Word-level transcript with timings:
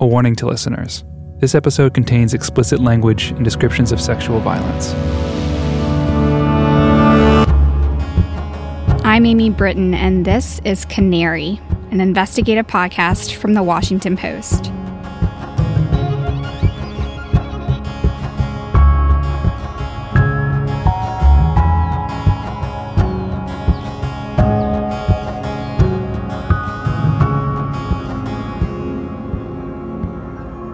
A 0.00 0.06
warning 0.06 0.36
to 0.36 0.46
listeners 0.46 1.04
this 1.40 1.56
episode 1.56 1.92
contains 1.92 2.32
explicit 2.32 2.78
language 2.78 3.30
and 3.30 3.42
descriptions 3.42 3.90
of 3.90 4.00
sexual 4.00 4.38
violence. 4.38 4.92
I'm 9.04 9.26
Amy 9.26 9.50
Brittain, 9.50 9.94
and 9.94 10.24
this 10.24 10.60
is 10.64 10.84
Canary, 10.84 11.60
an 11.90 12.00
investigative 12.00 12.68
podcast 12.68 13.34
from 13.34 13.54
the 13.54 13.62
Washington 13.64 14.16
Post. 14.16 14.72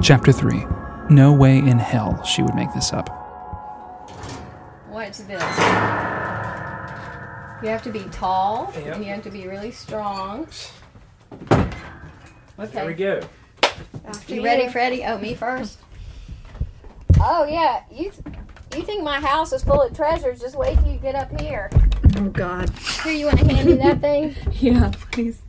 Chapter 0.04 0.32
3 0.32 0.66
No 1.08 1.32
way 1.32 1.56
in 1.56 1.78
hell 1.78 2.22
she 2.24 2.42
would 2.42 2.54
make 2.54 2.70
this 2.74 2.92
up. 2.92 3.08
What's 4.90 5.20
this? 5.20 5.42
You 7.62 7.70
have 7.70 7.82
to 7.84 7.90
be 7.90 8.00
tall. 8.10 8.70
Yep. 8.76 8.96
And 8.96 9.04
you 9.06 9.10
have 9.14 9.22
to 9.22 9.30
be 9.30 9.48
really 9.48 9.70
strong. 9.70 10.46
Okay. 11.50 11.70
There 12.58 12.84
we 12.84 12.92
Okay. 12.92 13.20
go. 13.22 13.28
You 14.28 14.44
ready, 14.44 14.68
Freddie? 14.68 15.04
Oh, 15.06 15.16
me 15.16 15.32
first. 15.32 15.78
Oh 17.18 17.46
yeah. 17.46 17.80
You 17.90 18.12
you 18.76 18.82
think 18.82 19.02
my 19.02 19.20
house 19.20 19.54
is 19.54 19.64
full 19.64 19.80
of 19.80 19.96
treasures? 19.96 20.38
Just 20.38 20.54
wait 20.54 20.78
till 20.80 20.92
you 20.92 20.98
get 20.98 21.14
up 21.14 21.40
here. 21.40 21.70
Oh 22.18 22.28
God. 22.28 22.68
Here, 23.04 23.14
you 23.14 23.24
want 23.24 23.38
to 23.38 23.46
hand 23.46 23.66
me 23.68 23.74
that 23.76 24.02
thing? 24.02 24.36
Yeah, 24.52 24.92
please. 25.12 25.40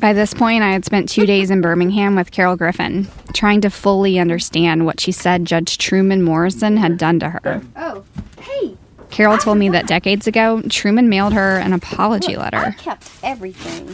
By 0.00 0.12
this 0.12 0.32
point, 0.34 0.62
I 0.62 0.72
had 0.72 0.84
spent 0.84 1.08
two 1.08 1.26
days 1.26 1.50
in 1.50 1.60
Birmingham 1.60 2.14
with 2.16 2.30
Carol 2.30 2.56
Griffin, 2.56 3.08
trying 3.34 3.60
to 3.62 3.70
fully 3.70 4.18
understand 4.18 4.86
what 4.86 5.00
she 5.00 5.12
said 5.12 5.44
Judge 5.44 5.78
Truman 5.78 6.22
Morrison 6.22 6.76
had 6.76 6.98
done 6.98 7.18
to 7.20 7.30
her. 7.30 7.62
Oh, 7.76 8.04
hey. 8.40 8.76
Carol 9.10 9.38
told 9.38 9.58
me 9.58 9.68
that 9.70 9.86
decades 9.86 10.26
ago, 10.26 10.62
Truman 10.68 11.08
mailed 11.08 11.32
her 11.32 11.58
an 11.58 11.72
apology 11.72 12.36
I 12.36 12.40
letter. 12.42 12.74
kept 12.78 13.08
everything. 13.22 13.86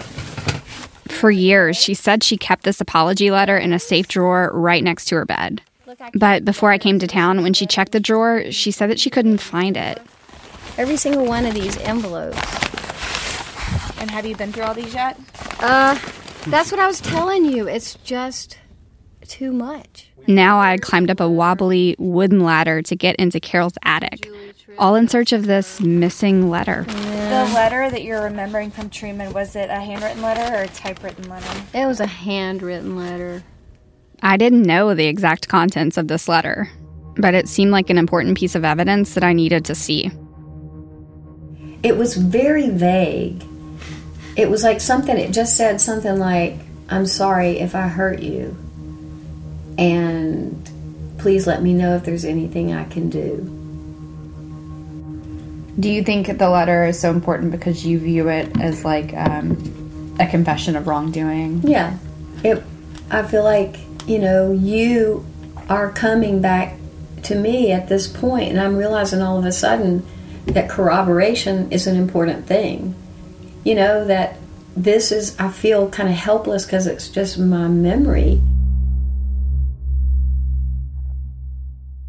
For 1.09 1.31
years, 1.31 1.77
she 1.77 1.95
said 1.95 2.25
she 2.25 2.37
kept 2.37 2.65
this 2.65 2.81
apology 2.81 3.31
letter 3.31 3.57
in 3.57 3.73
a 3.73 3.79
safe 3.79 4.09
drawer 4.09 4.51
right 4.53 4.83
next 4.83 5.05
to 5.07 5.17
her 5.17 5.25
bed. 5.25 5.63
But 6.15 6.45
before 6.45 6.73
I 6.73 6.79
came 6.79 6.99
to 6.99 7.07
town, 7.07 7.43
when 7.43 7.53
she 7.53 7.67
checked 7.67 7.93
the 7.93 8.01
drawer, 8.01 8.51
she 8.51 8.71
said 8.71 8.89
that 8.91 8.99
she 8.99 9.11
couldn't 9.11 9.39
find 9.39 9.77
it. 9.77 10.01
every 10.79 10.97
single 10.97 11.27
one 11.27 11.45
of 11.45 11.55
these 11.55 11.77
envelopes. 11.79 12.39
And 14.03 14.11
have 14.11 14.27
you 14.27 14.35
been 14.35 14.53
through 14.53 14.65
all 14.65 14.75
these 14.75 14.93
yet? 14.93 15.17
Uh, 15.61 15.97
that's 16.49 16.73
what 16.73 16.81
I 16.81 16.89
was 16.89 17.01
telling 17.01 17.45
you. 17.45 17.69
It's 17.69 17.95
just 18.03 18.59
too 19.29 19.53
much. 19.53 20.11
Now 20.27 20.59
I 20.59 20.73
had 20.73 20.83
climbed 20.83 21.09
up 21.09 21.21
a 21.21 21.29
wobbly 21.29 21.95
wooden 22.01 22.41
ladder 22.41 22.83
to 22.83 22.97
get 22.97 23.15
into 23.17 23.39
Carol's 23.39 23.79
attic, 23.85 24.29
all 24.77 24.97
in 24.97 25.07
search 25.07 25.33
of 25.33 25.47
this 25.47 25.81
missing 25.81 26.51
letter. 26.51 26.83
The 26.83 27.49
letter 27.55 27.91
that 27.91 28.03
you're 28.03 28.25
remembering 28.25 28.73
from 28.73 28.91
Truman, 28.91 29.33
was 29.33 29.55
it 29.55 29.71
a 29.71 29.79
handwritten 29.79 30.21
letter 30.21 30.53
or 30.53 30.63
a 30.63 30.69
typewritten 30.69 31.31
letter? 31.31 31.63
It 31.73 31.87
was 31.87 32.01
a 32.01 32.07
handwritten 32.07 32.97
letter. 32.97 33.45
I 34.21 34.37
didn't 34.37 34.63
know 34.63 34.95
the 34.95 35.07
exact 35.07 35.47
contents 35.47 35.97
of 35.97 36.09
this 36.09 36.27
letter, 36.27 36.69
but 37.19 37.35
it 37.35 37.49
seemed 37.49 37.71
like 37.71 37.89
an 37.89 37.99
important 37.99 38.37
piece 38.37 38.57
of 38.57 38.65
evidence 38.65 39.15
that 39.15 39.23
I 39.23 39.33
needed 39.33 39.65
to 39.67 39.77
see. 39.77 40.11
it 41.85 41.97
was 41.97 42.17
very 42.17 42.69
vague. 42.69 43.45
It 44.37 44.51
was 44.51 44.63
like 44.63 44.81
something, 44.81 45.17
it 45.17 45.33
just 45.33 45.57
said 45.57 45.81
something 45.81 46.19
like, 46.19 46.59
I'm 46.89 47.07
sorry 47.07 47.59
if 47.59 47.75
I 47.75 47.89
hurt 47.89 48.21
you. 48.21 48.57
And 49.79 50.71
please 51.19 51.47
let 51.47 51.63
me 51.63 51.73
know 51.75 51.97
if 51.97 52.05
there's 52.05 52.25
anything 52.25 52.73
I 52.73 52.85
can 52.85 53.11
do. 53.11 53.59
Do 55.81 55.91
you 55.91 56.03
think 56.03 56.39
the 56.39 56.51
letter 56.51 56.85
is 56.85 56.99
so 56.99 57.11
important 57.11 57.51
because 57.51 57.87
you 57.87 57.99
view 57.99 58.29
it 58.29 58.61
as 58.61 58.85
like 58.85 59.15
um, 59.15 60.17
a 60.21 60.27
confession 60.27 60.77
of 60.77 60.87
wrongdoing? 60.87 61.63
Yeah. 61.63 61.97
It 62.45 62.63
I 63.11 63.23
feel 63.23 63.45
like, 63.45 63.77
you 64.07 64.19
know, 64.19 64.53
you 64.53 65.25
are 65.69 65.91
coming 65.93 66.41
back 66.41 66.77
to 67.25 67.35
me 67.35 67.73
at 67.73 67.89
this 67.89 68.09
point 68.09 68.51
and 68.51 68.61
I'm 68.61 68.77
realizing 68.77 69.23
all 69.23 69.39
of 69.39 69.45
a 69.45 69.53
sudden 69.53 70.07
that 70.47 70.69
corroboration 70.69 71.71
is 71.71 71.87
an 71.87 71.97
important 71.97 72.47
thing. 72.47 72.95
You 73.65 73.75
know 73.77 74.05
that 74.07 74.39
this 74.77 75.13
is 75.13 75.39
I 75.39 75.51
feel 75.51 75.89
kind 75.91 76.09
of 76.09 76.15
helpless 76.15 76.67
cuz 76.67 76.87
it's 76.87 77.09
just 77.09 77.39
my 77.39 77.69
memory. 77.69 78.41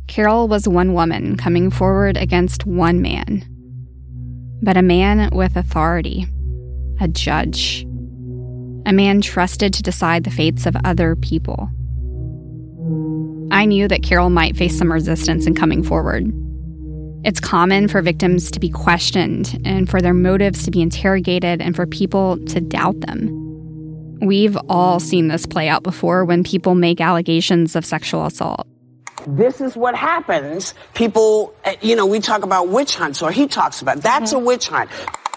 Carol 0.07 0.47
was 0.47 0.67
one 0.67 0.93
woman 0.93 1.37
coming 1.37 1.71
forward 1.71 2.17
against 2.17 2.65
one 2.65 3.01
man, 3.01 3.43
but 4.61 4.77
a 4.77 4.81
man 4.81 5.29
with 5.31 5.55
authority, 5.55 6.27
a 6.99 7.07
judge, 7.07 7.83
a 8.85 8.93
man 8.93 9.21
trusted 9.21 9.73
to 9.73 9.81
decide 9.81 10.23
the 10.23 10.31
fates 10.31 10.65
of 10.65 10.75
other 10.83 11.15
people. 11.15 11.69
I 13.51 13.65
knew 13.65 13.87
that 13.87 14.03
Carol 14.03 14.29
might 14.29 14.57
face 14.57 14.77
some 14.77 14.91
resistance 14.91 15.47
in 15.47 15.55
coming 15.55 15.83
forward. 15.83 16.31
It's 17.23 17.39
common 17.39 17.87
for 17.87 18.01
victims 18.01 18.51
to 18.51 18.59
be 18.59 18.67
questioned 18.69 19.61
and 19.63 19.89
for 19.89 20.01
their 20.01 20.13
motives 20.13 20.65
to 20.65 20.71
be 20.71 20.81
interrogated 20.81 21.61
and 21.61 21.73
for 21.73 21.85
people 21.85 22.37
to 22.47 22.59
doubt 22.59 22.99
them. 22.99 24.19
We've 24.19 24.57
all 24.67 24.99
seen 24.99 25.29
this 25.29 25.45
play 25.45 25.69
out 25.69 25.83
before 25.83 26.25
when 26.25 26.43
people 26.43 26.75
make 26.75 26.99
allegations 26.99 27.77
of 27.77 27.85
sexual 27.85 28.25
assault. 28.25 28.67
this 29.25 29.61
is 29.61 29.77
what 29.77 29.95
happens. 29.95 30.73
People, 30.95 31.53
uh, 31.63 31.75
you 31.79 31.95
know, 31.95 32.05
we 32.05 32.19
talk 32.19 32.43
about 32.43 32.67
witch 32.67 32.95
hunts, 32.97 33.21
or 33.21 33.31
he 33.31 33.47
talks 33.47 33.81
about 33.81 34.01
that's 34.01 34.33
a 34.33 34.39
witch 34.39 34.67
hunt. 34.67 34.89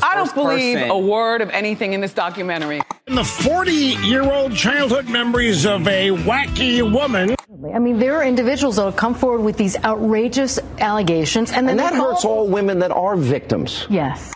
I 0.02 0.16
don't 0.16 0.34
believe 0.34 0.78
person. 0.78 0.90
a 0.90 0.98
word 0.98 1.40
of 1.40 1.50
anything 1.50 1.92
in 1.92 2.00
this 2.00 2.12
documentary. 2.12 2.82
In 3.06 3.14
The 3.14 3.22
40 3.22 3.72
year 3.72 4.22
old 4.22 4.56
childhood 4.56 5.08
memories 5.08 5.64
of 5.64 5.86
a 5.86 6.08
wacky 6.08 6.82
woman. 6.82 7.35
I 7.72 7.78
mean, 7.78 7.98
there 7.98 8.16
are 8.16 8.24
individuals 8.24 8.76
that 8.76 8.84
will 8.84 8.92
come 8.92 9.14
forward 9.14 9.42
with 9.42 9.56
these 9.56 9.76
outrageous 9.82 10.58
allegations, 10.78 11.50
and 11.50 11.68
then 11.68 11.78
And 11.78 11.80
that 11.80 11.92
they 11.92 11.98
hurts 11.98 12.24
all 12.24 12.46
women 12.48 12.80
that 12.80 12.90
are 12.90 13.16
victims. 13.16 13.86
Yes. 13.88 14.32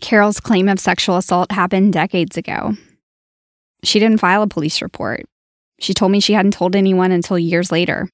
Carol's 0.00 0.40
claim 0.40 0.68
of 0.68 0.78
sexual 0.78 1.16
assault 1.16 1.52
happened 1.52 1.92
decades 1.92 2.36
ago. 2.36 2.76
She 3.84 3.98
didn't 4.00 4.18
file 4.18 4.42
a 4.42 4.46
police 4.46 4.82
report. 4.82 5.24
She 5.78 5.94
told 5.94 6.12
me 6.12 6.20
she 6.20 6.34
hadn't 6.34 6.52
told 6.52 6.76
anyone 6.76 7.12
until 7.12 7.38
years 7.38 7.72
later. 7.72 8.08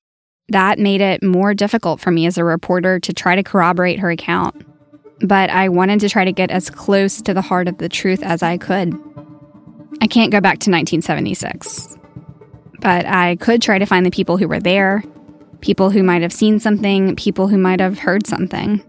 That 0.49 0.79
made 0.79 1.01
it 1.01 1.23
more 1.23 1.55
difficult 1.55 2.01
for 2.01 2.11
me 2.11 2.27
as 2.27 2.39
a 2.39 2.45
reporter 2.45 3.01
to 3.01 3.13
try 3.13 3.37
to 3.37 3.43
corroborate 3.43 4.01
her 4.01 4.11
account. 4.11 4.67
But 5.21 5.51
I 5.51 5.69
wanted 5.69 6.01
to 6.01 6.09
try 6.09 6.25
to 6.25 6.33
get 6.33 6.51
as 6.51 6.71
close 6.71 7.21
to 7.23 7.35
the 7.35 7.43
heart 7.43 7.69
of 7.69 7.79
the 7.79 7.89
truth 7.89 8.23
as 8.23 8.43
I 8.43 8.57
could. 8.57 8.95
I 10.01 10.07
can't 10.07 10.33
go 10.33 10.41
back 10.41 10.59
to 10.61 10.71
1976. 10.71 11.97
But 12.81 13.07
I 13.07 13.37
could 13.37 13.63
try 13.63 13.79
to 13.79 13.87
find 13.87 14.05
the 14.05 14.11
people 14.11 14.37
who 14.37 14.49
were 14.49 14.61
there, 14.61 15.05
people 15.61 15.91
who 15.91 16.03
might 16.03 16.23
have 16.23 16.33
seen 16.33 16.59
something, 16.61 17.15
people 17.17 17.49
who 17.49 17.59
might 17.59 17.81
have 17.81 17.99
heard 17.99 18.27
something. 18.27 18.83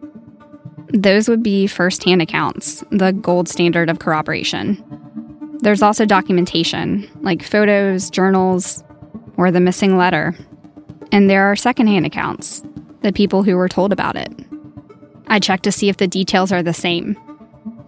Those 0.93 1.29
would 1.29 1.43
be 1.43 1.67
firsthand 1.67 2.21
accounts, 2.21 2.83
the 2.91 3.11
gold 3.13 3.47
standard 3.47 3.89
of 3.89 3.99
corroboration. 3.99 4.83
There's 5.59 5.81
also 5.81 6.05
documentation, 6.05 7.09
like 7.21 7.43
photos, 7.43 8.09
journals, 8.09 8.83
or 9.37 9.51
the 9.51 9.59
missing 9.59 9.97
letter. 9.97 10.35
And 11.11 11.29
there 11.29 11.45
are 11.45 11.55
secondhand 11.55 12.05
accounts, 12.05 12.63
the 13.01 13.13
people 13.13 13.43
who 13.43 13.55
were 13.55 13.69
told 13.69 13.91
about 13.91 14.15
it. 14.15 14.33
I 15.27 15.39
check 15.39 15.61
to 15.61 15.71
see 15.71 15.89
if 15.89 15.97
the 15.97 16.07
details 16.07 16.51
are 16.51 16.63
the 16.63 16.73
same. 16.73 17.15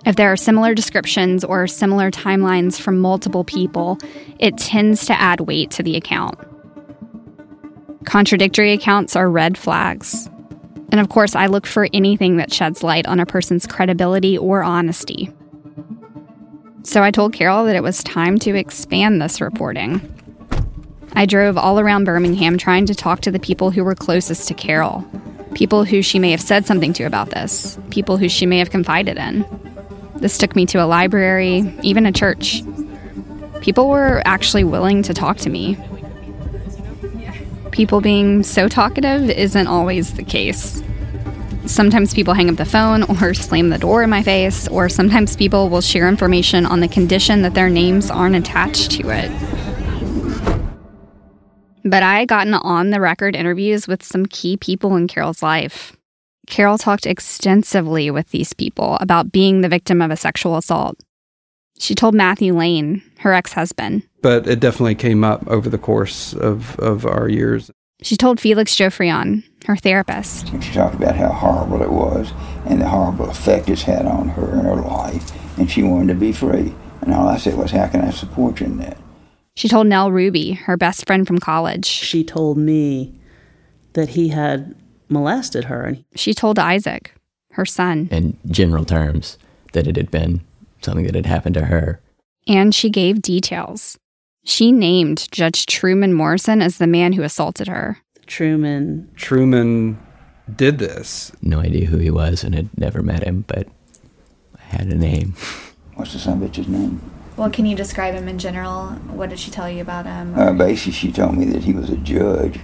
If 0.06 0.18
there 0.18 0.32
are 0.32 0.38
similar 0.38 0.74
descriptions 0.74 1.44
or 1.44 1.66
similar 1.66 2.12
timelines 2.12 2.80
from 2.80 3.00
multiple 3.00 3.44
people, 3.44 3.98
it 4.38 4.58
tends 4.58 5.06
to 5.06 5.20
add 5.20 5.42
weight 5.42 5.72
to 5.72 5.84
the 5.84 5.96
account. 5.96 6.38
Contradictory 8.06 8.74
accounts 8.74 9.16
are 9.16 9.30
red 9.30 9.58
flags. 9.58 10.30
And 10.92 11.00
of 11.00 11.10
course, 11.10 11.36
I 11.36 11.48
look 11.48 11.66
for 11.66 11.88
anything 11.94 12.38
that 12.38 12.54
sheds 12.54 12.84
light 12.84 13.08
on 13.08 13.20
a 13.20 13.26
person's 13.26 13.66
credibility 13.66 14.38
or 14.38 14.62
honesty. 14.62 15.32
So 16.84 17.02
I 17.02 17.12
told 17.12 17.34
Carol 17.34 17.66
that 17.66 17.76
it 17.76 17.84
was 17.84 18.04
time 18.04 18.38
to 18.40 18.56
expand 18.56 19.22
this 19.22 19.40
reporting. 19.40 20.02
I 21.14 21.26
drove 21.26 21.58
all 21.58 21.80
around 21.80 22.04
Birmingham 22.04 22.58
trying 22.58 22.86
to 22.88 22.96
talk 22.96 23.22
to 23.22 23.32
the 23.32 23.40
people 23.40 23.72
who 23.72 23.86
were 23.86 23.96
closest 23.96 24.50
to 24.50 24.54
Carol, 24.54 25.06
people 25.54 25.86
who 25.86 26.02
she 26.02 26.20
may 26.20 26.32
have 26.32 26.42
said 26.42 26.66
something 26.66 26.92
to 26.94 27.04
about 27.04 27.30
this, 27.30 27.80
people 27.90 28.18
who 28.18 28.28
she 28.28 28.46
may 28.46 28.60
have 28.60 28.70
confided 28.70 29.18
in. 29.18 29.63
This 30.24 30.38
took 30.38 30.56
me 30.56 30.66
to 30.68 30.82
a 30.82 30.88
library, 30.88 31.70
even 31.84 32.06
a 32.06 32.12
church. 32.14 32.64
People 33.60 33.90
were 33.90 34.22
actually 34.24 34.64
willing 34.64 35.04
to 35.04 35.14
talk 35.14 35.36
to 35.40 35.50
me. 35.50 35.78
People 37.72 38.00
being 38.00 38.42
so 38.42 38.70
talkative 38.70 39.30
isn't 39.30 39.68
always 39.68 40.14
the 40.14 40.24
case. 40.24 40.82
Sometimes 41.66 42.14
people 42.14 42.34
hang 42.34 42.50
up 42.50 42.56
the 42.56 42.64
phone 42.64 43.04
or 43.22 43.34
slam 43.34 43.68
the 43.68 43.78
door 43.78 44.02
in 44.02 44.10
my 44.10 44.24
face, 44.24 44.66
or 44.70 44.88
sometimes 44.88 45.36
people 45.36 45.68
will 45.68 45.82
share 45.82 46.08
information 46.08 46.66
on 46.66 46.80
the 46.80 46.88
condition 46.88 47.42
that 47.42 47.54
their 47.54 47.70
names 47.70 48.10
aren't 48.10 48.38
attached 48.38 48.92
to 48.92 49.10
it. 49.10 49.30
But 51.84 52.02
I 52.02 52.20
had 52.20 52.30
gotten 52.30 52.54
on 52.54 52.92
the 52.92 53.02
record 53.02 53.36
interviews 53.36 53.90
with 53.90 54.02
some 54.02 54.26
key 54.26 54.56
people 54.56 54.96
in 54.96 55.10
Carol's 55.10 55.44
life. 55.44 55.98
Carol 56.48 56.78
talked 56.78 57.06
extensively 57.06 58.12
with 58.12 58.30
these 58.30 58.54
people 58.54 58.98
about 59.00 59.32
being 59.32 59.62
the 59.62 59.70
victim 59.70 60.02
of 60.02 60.12
a 60.12 60.18
sexual 60.18 60.58
assault. 60.58 61.00
She 61.80 61.96
told 61.96 62.14
Matthew 62.14 62.54
Lane, 62.54 63.02
her 63.20 63.34
ex 63.34 63.54
husband. 63.54 64.04
But 64.22 64.48
it 64.48 64.60
definitely 64.60 64.96
came 64.96 65.24
up 65.24 65.48
over 65.48 65.70
the 65.70 65.78
course 65.78 66.34
of, 66.34 66.80
of 66.80 67.06
our 67.06 67.28
years. 67.28 67.72
She 68.02 68.18
told 68.18 68.40
Felix 68.40 68.76
Joffrion, 68.76 69.44
her 69.66 69.78
therapist. 69.78 70.48
She 70.62 70.74
talked 70.74 70.96
about 70.96 71.16
how 71.16 71.30
horrible 71.30 71.82
it 71.82 71.92
was 71.92 72.34
and 72.66 72.82
the 72.82 72.90
horrible 72.90 73.30
effect 73.30 73.70
it's 73.70 73.84
had 73.84 74.06
on 74.06 74.30
her 74.30 74.52
and 74.52 74.64
her 74.64 74.76
life, 74.76 75.32
and 75.58 75.72
she 75.72 75.84
wanted 75.84 76.14
to 76.14 76.20
be 76.20 76.32
free. 76.32 76.74
And 77.02 77.14
all 77.14 77.28
I 77.28 77.38
said 77.38 77.56
was, 77.56 77.72
How 77.72 77.88
can 77.88 78.02
I 78.02 78.12
support 78.12 78.60
you 78.60 78.68
in 78.68 78.78
that? 78.78 78.98
She 79.56 79.70
told 79.70 79.88
Nell 79.88 80.12
Ruby, 80.12 80.54
her 80.54 80.78
best 80.78 81.06
friend 81.06 81.28
from 81.28 81.40
college. 81.40 81.86
She 81.86 82.24
told 82.24 82.58
me 82.58 83.14
that 83.94 84.10
he 84.10 84.30
had 84.30 84.76
molested 85.10 85.66
her. 85.66 85.98
She 86.16 86.34
told 86.34 86.60
Isaac, 86.60 87.14
her 87.52 87.66
son. 87.66 88.08
In 88.12 88.38
general 88.48 88.86
terms, 88.86 89.38
that 89.74 89.88
it 89.88 89.96
had 89.96 90.12
been 90.12 90.42
something 90.82 91.06
that 91.06 91.16
had 91.16 91.26
happened 91.26 91.56
to 91.56 91.66
her. 91.66 92.02
And 92.48 92.74
she 92.76 92.90
gave 92.90 93.22
details. 93.22 93.98
She 94.44 94.72
named 94.72 95.30
Judge 95.32 95.66
Truman 95.66 96.14
Morrison 96.14 96.62
as 96.62 96.78
the 96.78 96.88
man 96.88 97.14
who 97.14 97.24
assaulted 97.24 97.68
her. 97.68 98.00
Truman. 98.26 99.10
Truman 99.16 99.98
did 100.54 100.80
this. 100.80 101.32
No 101.42 101.60
idea 101.60 101.86
who 101.86 101.98
he 101.98 102.12
was 102.12 102.44
and 102.44 102.54
had 102.54 102.78
never 102.78 103.02
met 103.02 103.24
him, 103.24 103.46
but 103.48 103.68
I 104.58 104.62
had 104.64 104.88
a 104.88 104.96
name. 104.96 105.36
What's 105.96 106.14
the 106.14 106.20
son 106.20 106.42
bitch's 106.42 106.68
name? 106.68 107.02
Well, 107.38 107.50
can 107.50 107.66
you 107.66 107.76
describe 107.76 108.14
him 108.14 108.28
in 108.28 108.38
general? 108.38 108.88
What 109.10 109.30
did 109.30 109.40
she 109.40 109.50
tell 109.50 109.70
you 109.70 109.82
about 109.82 110.06
him? 110.06 110.38
Uh, 110.38 110.54
basically, 110.54 110.92
she 110.92 111.12
told 111.12 111.38
me 111.38 111.46
that 111.46 111.64
he 111.64 111.74
was 111.74 111.90
a 111.90 111.98
judge. 111.98 112.60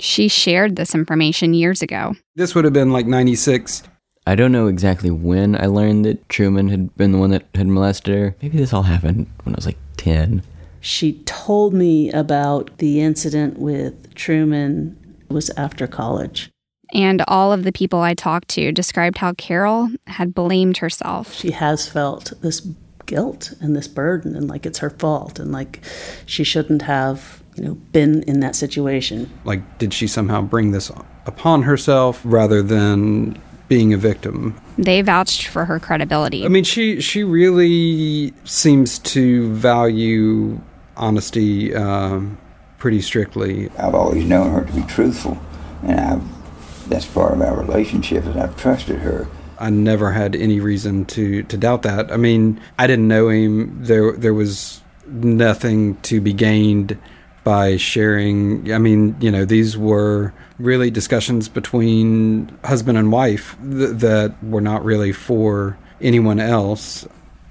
She 0.00 0.28
shared 0.28 0.76
this 0.76 0.94
information 0.94 1.54
years 1.54 1.82
ago. 1.82 2.14
This 2.36 2.54
would 2.54 2.64
have 2.64 2.72
been 2.72 2.92
like 2.92 3.06
96. 3.06 3.82
I 4.26 4.34
don't 4.34 4.52
know 4.52 4.66
exactly 4.66 5.10
when 5.10 5.60
I 5.60 5.66
learned 5.66 6.04
that 6.04 6.28
Truman 6.28 6.68
had 6.68 6.94
been 6.96 7.12
the 7.12 7.18
one 7.18 7.30
that 7.30 7.46
had 7.54 7.66
molested 7.66 8.14
her. 8.14 8.36
Maybe 8.42 8.58
this 8.58 8.72
all 8.72 8.82
happened 8.82 9.26
when 9.44 9.54
I 9.54 9.56
was 9.56 9.66
like 9.66 9.78
10. 9.96 10.42
She 10.80 11.14
told 11.24 11.74
me 11.74 12.10
about 12.12 12.78
the 12.78 13.00
incident 13.00 13.58
with 13.58 14.14
Truman 14.14 14.96
was 15.28 15.50
after 15.56 15.86
college. 15.86 16.50
And 16.92 17.22
all 17.28 17.52
of 17.52 17.64
the 17.64 17.72
people 17.72 18.00
I 18.00 18.14
talked 18.14 18.48
to 18.48 18.72
described 18.72 19.18
how 19.18 19.32
Carol 19.34 19.90
had 20.06 20.34
blamed 20.34 20.78
herself. 20.78 21.34
She 21.34 21.52
has 21.52 21.88
felt 21.88 22.32
this 22.42 22.60
guilt 23.06 23.52
and 23.60 23.76
this 23.76 23.88
burden 23.88 24.36
and 24.36 24.48
like 24.48 24.64
it's 24.66 24.78
her 24.78 24.90
fault 24.90 25.38
and 25.38 25.52
like 25.52 25.80
she 26.26 26.44
shouldn't 26.44 26.82
have, 26.82 27.39
you 27.60 27.66
know, 27.66 27.74
been 27.92 28.22
in 28.22 28.40
that 28.40 28.56
situation. 28.56 29.30
Like 29.44 29.78
did 29.78 29.92
she 29.92 30.06
somehow 30.06 30.40
bring 30.40 30.70
this 30.70 30.90
upon 31.26 31.62
herself 31.62 32.20
rather 32.24 32.62
than 32.62 33.40
being 33.68 33.92
a 33.92 33.98
victim? 33.98 34.58
They 34.78 35.02
vouched 35.02 35.46
for 35.46 35.66
her 35.66 35.78
credibility. 35.78 36.46
I 36.46 36.48
mean, 36.48 36.64
she 36.64 37.02
she 37.02 37.22
really 37.22 38.32
seems 38.44 38.98
to 39.00 39.52
value 39.52 40.58
honesty 40.96 41.74
um, 41.74 42.38
pretty 42.78 43.02
strictly. 43.02 43.68
I've 43.78 43.94
always 43.94 44.24
known 44.24 44.52
her 44.52 44.64
to 44.64 44.72
be 44.72 44.82
truthful, 44.82 45.38
and 45.82 46.00
I've 46.00 46.88
that's 46.88 47.06
part 47.06 47.34
of 47.34 47.42
our 47.42 47.60
relationship, 47.60 48.24
and 48.24 48.40
I've 48.40 48.56
trusted 48.56 49.00
her. 49.00 49.28
I 49.58 49.68
never 49.68 50.12
had 50.12 50.34
any 50.34 50.60
reason 50.60 51.04
to 51.06 51.42
to 51.42 51.56
doubt 51.58 51.82
that. 51.82 52.10
I 52.10 52.16
mean, 52.16 52.58
I 52.78 52.86
didn't 52.86 53.06
know 53.06 53.28
him. 53.28 53.84
There 53.84 54.12
there 54.12 54.32
was 54.32 54.80
nothing 55.06 55.96
to 56.02 56.22
be 56.22 56.32
gained 56.32 56.96
by 57.44 57.76
sharing. 57.76 58.72
I 58.72 58.78
mean, 58.78 59.16
you 59.20 59.30
know, 59.30 59.44
these 59.44 59.76
were 59.76 60.32
really 60.58 60.90
discussions 60.90 61.48
between 61.48 62.56
husband 62.64 62.98
and 62.98 63.10
wife 63.10 63.56
th- 63.62 63.96
that 63.96 64.34
were 64.42 64.60
not 64.60 64.84
really 64.84 65.12
for 65.12 65.78
anyone 66.00 66.40
else. 66.40 67.06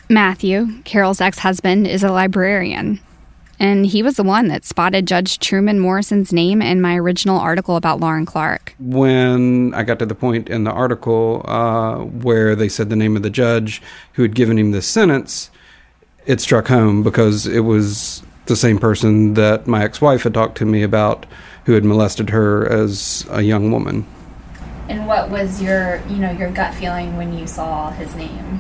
Matthew, 0.10 0.82
Carol's 0.84 1.22
ex 1.22 1.40
husband, 1.40 1.88
is 1.88 2.04
a 2.04 2.12
librarian. 2.12 3.00
And 3.60 3.86
he 3.86 4.02
was 4.02 4.16
the 4.16 4.24
one 4.24 4.48
that 4.48 4.64
spotted 4.64 5.06
Judge 5.06 5.38
Truman 5.38 5.80
Morrison's 5.80 6.32
name 6.32 6.62
in 6.62 6.80
my 6.80 6.96
original 6.96 7.38
article 7.38 7.76
about 7.76 8.00
Lauren 8.00 8.26
Clark. 8.26 8.74
When 8.80 9.74
I 9.74 9.84
got 9.84 10.00
to 10.00 10.06
the 10.06 10.16
point 10.16 10.50
in 10.50 10.64
the 10.64 10.72
article 10.72 11.46
uh, 11.46 11.98
where 11.98 12.56
they 12.56 12.70
said 12.70 12.90
the 12.90 12.96
name 12.96 13.18
of 13.18 13.24
the 13.24 13.30
judge 13.30 13.82
who 14.14 14.22
had 14.22 14.34
given 14.34 14.58
him 14.58 14.72
this 14.72 14.88
sentence, 14.88 15.52
it 16.26 16.40
struck 16.40 16.70
home 16.70 17.04
because 17.04 17.46
it 17.46 17.62
was 17.62 18.24
the 18.50 18.58
same 18.58 18.78
person 18.78 19.36
that 19.36 19.66
my 19.66 19.84
ex 19.84 20.02
wife 20.02 20.24
had 20.24 20.34
talked 20.34 20.58
to 20.58 20.66
me 20.66 20.84
about 20.84 21.26
who 21.66 21.74
had 21.74 21.86
molested 21.86 22.30
her 22.32 22.68
as 22.70 23.26
a 23.30 23.42
young 23.42 23.72
woman. 23.72 24.06
And 24.90 25.08
what 25.08 25.30
was 25.30 25.62
your, 25.62 26.02
you 26.10 26.18
know, 26.18 26.32
your 26.32 26.52
gut 26.52 26.74
feeling 26.74 27.16
when 27.16 27.32
you 27.32 27.48
saw 27.48 27.92
his 27.92 28.14
name? 28.16 28.60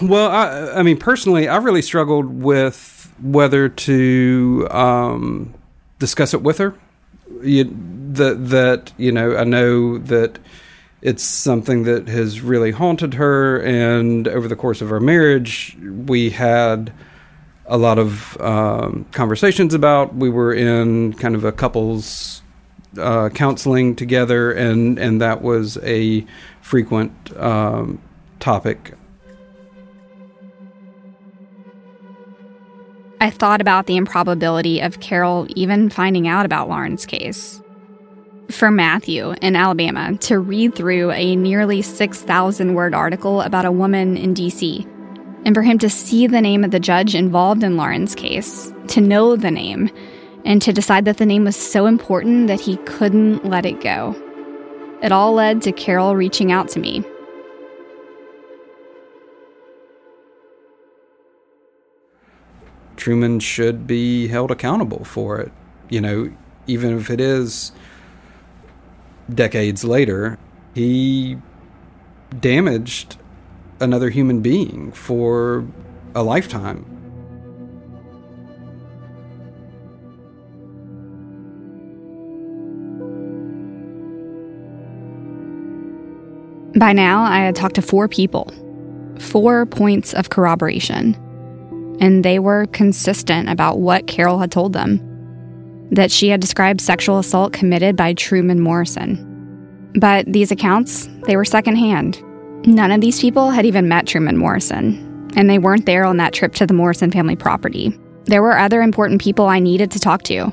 Well, 0.00 0.30
I, 0.30 0.80
I 0.80 0.82
mean, 0.82 0.98
personally, 0.98 1.46
I 1.46 1.58
really 1.58 1.82
struggled 1.82 2.42
with 2.42 3.12
whether 3.22 3.68
to 3.68 4.66
um, 4.70 5.54
discuss 5.98 6.34
it 6.34 6.42
with 6.42 6.58
her. 6.58 6.74
You, 7.42 7.64
that 8.14 8.48
that 8.48 8.92
you 8.96 9.12
know, 9.12 9.36
I 9.36 9.44
know 9.44 9.98
that 9.98 10.38
it's 11.02 11.22
something 11.22 11.84
that 11.84 12.08
has 12.08 12.40
really 12.40 12.70
haunted 12.70 13.14
her, 13.14 13.60
and 13.60 14.26
over 14.26 14.48
the 14.48 14.56
course 14.56 14.80
of 14.80 14.90
our 14.90 15.00
marriage, 15.00 15.76
we 15.80 16.30
had 16.30 16.92
a 17.66 17.78
lot 17.78 17.98
of 17.98 18.40
um, 18.40 19.06
conversations 19.12 19.74
about. 19.74 20.14
We 20.14 20.30
were 20.30 20.52
in 20.52 21.14
kind 21.14 21.34
of 21.34 21.44
a 21.44 21.52
couples 21.52 22.42
uh, 22.98 23.28
counseling 23.30 23.96
together, 23.96 24.52
and 24.52 24.98
and 24.98 25.20
that 25.20 25.42
was 25.42 25.78
a 25.82 26.26
frequent 26.60 27.12
um, 27.36 28.00
topic 28.40 28.94
I 33.24 33.30
thought 33.30 33.62
about 33.62 33.86
the 33.86 33.96
improbability 33.96 34.80
of 34.80 35.00
Carol 35.00 35.46
even 35.56 35.88
finding 35.88 36.28
out 36.28 36.44
about 36.44 36.68
Lauren's 36.68 37.06
case. 37.06 37.62
For 38.50 38.70
Matthew 38.70 39.30
in 39.40 39.56
Alabama 39.56 40.18
to 40.18 40.38
read 40.38 40.74
through 40.74 41.10
a 41.12 41.34
nearly 41.34 41.80
6,000 41.80 42.74
word 42.74 42.92
article 42.92 43.40
about 43.40 43.64
a 43.64 43.72
woman 43.72 44.18
in 44.18 44.34
DC, 44.34 44.86
and 45.44 45.54
for 45.54 45.62
him 45.62 45.78
to 45.78 45.90
see 45.90 46.26
the 46.26 46.40
name 46.40 46.64
of 46.64 46.70
the 46.70 46.80
judge 46.80 47.14
involved 47.14 47.62
in 47.62 47.76
Lauren's 47.76 48.14
case, 48.14 48.72
to 48.88 49.00
know 49.00 49.36
the 49.36 49.50
name, 49.50 49.90
and 50.44 50.60
to 50.62 50.72
decide 50.72 51.04
that 51.04 51.18
the 51.18 51.26
name 51.26 51.44
was 51.44 51.56
so 51.56 51.86
important 51.86 52.46
that 52.48 52.60
he 52.60 52.76
couldn't 52.78 53.44
let 53.44 53.66
it 53.66 53.80
go. 53.80 54.14
It 55.02 55.12
all 55.12 55.32
led 55.32 55.62
to 55.62 55.72
Carol 55.72 56.16
reaching 56.16 56.52
out 56.52 56.68
to 56.70 56.80
me 56.80 57.04
Truman 63.04 63.38
should 63.38 63.86
be 63.86 64.28
held 64.28 64.50
accountable 64.50 65.04
for 65.04 65.38
it. 65.38 65.52
You 65.90 66.00
know, 66.00 66.32
even 66.66 66.96
if 66.96 67.10
it 67.10 67.20
is 67.20 67.70
decades 69.28 69.84
later, 69.84 70.38
he 70.74 71.36
damaged 72.40 73.18
another 73.80 74.10
human 74.10 74.40
being 74.40 74.92
for 74.92 75.66
a 76.14 76.22
lifetime. 76.22 76.84
By 86.76 86.92
now, 86.92 87.22
I 87.22 87.38
had 87.38 87.54
talked 87.54 87.76
to 87.76 87.82
four 87.82 88.08
people, 88.08 88.52
four 89.18 89.66
points 89.66 90.12
of 90.12 90.30
corroboration 90.30 91.16
and 92.00 92.24
they 92.24 92.38
were 92.38 92.66
consistent 92.66 93.48
about 93.48 93.78
what 93.78 94.06
Carol 94.06 94.38
had 94.38 94.50
told 94.50 94.72
them 94.72 95.00
that 95.90 96.10
she 96.10 96.28
had 96.28 96.40
described 96.40 96.80
sexual 96.80 97.18
assault 97.18 97.52
committed 97.52 97.96
by 97.96 98.14
Truman 98.14 98.60
Morrison. 98.60 99.30
But 100.00 100.26
these 100.26 100.50
accounts, 100.50 101.08
they 101.26 101.36
were 101.36 101.44
secondhand. 101.44 102.22
None 102.66 102.90
of 102.90 103.00
these 103.00 103.20
people 103.20 103.50
had 103.50 103.66
even 103.66 103.88
met 103.88 104.06
Truman 104.06 104.38
Morrison, 104.38 105.30
and 105.36 105.50
they 105.50 105.58
weren't 105.58 105.86
there 105.86 106.04
on 106.04 106.16
that 106.16 106.32
trip 106.32 106.54
to 106.54 106.66
the 106.66 106.74
Morrison 106.74 107.10
family 107.10 107.36
property. 107.36 107.98
There 108.24 108.42
were 108.42 108.56
other 108.56 108.80
important 108.80 109.20
people 109.20 109.46
I 109.46 109.58
needed 109.58 109.90
to 109.90 109.98
talk 109.98 110.22
to. 110.24 110.46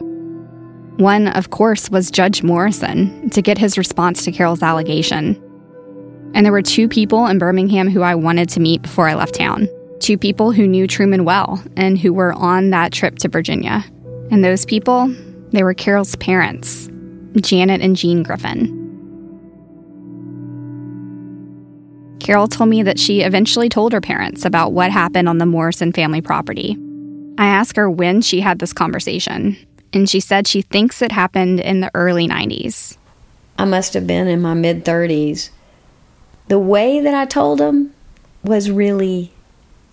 One, 0.97 1.29
of 1.29 1.51
course, 1.51 1.89
was 1.89 2.11
Judge 2.11 2.43
Morrison 2.43 3.29
to 3.29 3.41
get 3.41 3.57
his 3.57 3.77
response 3.77 4.25
to 4.25 4.31
Carol's 4.31 4.61
allegation. 4.61 5.41
And 6.33 6.45
there 6.45 6.51
were 6.51 6.61
two 6.61 6.89
people 6.89 7.25
in 7.27 7.39
Birmingham 7.39 7.89
who 7.89 8.01
I 8.01 8.15
wanted 8.15 8.49
to 8.49 8.59
meet 8.59 8.81
before 8.81 9.07
I 9.07 9.15
left 9.15 9.35
town 9.35 9.67
two 10.01 10.17
people 10.17 10.51
who 10.51 10.67
knew 10.67 10.87
Truman 10.87 11.25
well 11.25 11.63
and 11.77 11.97
who 11.97 12.11
were 12.11 12.33
on 12.33 12.71
that 12.71 12.91
trip 12.91 13.19
to 13.19 13.29
Virginia. 13.29 13.85
And 14.31 14.43
those 14.43 14.65
people, 14.65 15.15
they 15.51 15.63
were 15.63 15.75
Carol's 15.75 16.15
parents, 16.15 16.89
Janet 17.39 17.81
and 17.81 17.95
Jean 17.95 18.23
Griffin. 18.23 18.80
Carol 22.31 22.47
told 22.47 22.69
me 22.69 22.81
that 22.83 22.97
she 22.97 23.23
eventually 23.23 23.67
told 23.67 23.91
her 23.91 23.99
parents 23.99 24.45
about 24.45 24.71
what 24.71 24.89
happened 24.89 25.27
on 25.27 25.37
the 25.37 25.45
Morrison 25.45 25.91
family 25.91 26.21
property. 26.21 26.77
I 27.37 27.47
asked 27.47 27.75
her 27.75 27.89
when 27.89 28.21
she 28.21 28.39
had 28.39 28.59
this 28.59 28.71
conversation, 28.71 29.57
and 29.91 30.09
she 30.09 30.21
said 30.21 30.47
she 30.47 30.61
thinks 30.61 31.01
it 31.01 31.11
happened 31.11 31.59
in 31.59 31.81
the 31.81 31.91
early 31.93 32.29
90s. 32.29 32.95
I 33.57 33.65
must 33.65 33.93
have 33.95 34.07
been 34.07 34.29
in 34.29 34.41
my 34.41 34.53
mid 34.53 34.85
30s. 34.85 35.49
The 36.47 36.57
way 36.57 37.01
that 37.01 37.13
I 37.13 37.25
told 37.25 37.59
them 37.59 37.93
was 38.45 38.71
really, 38.71 39.33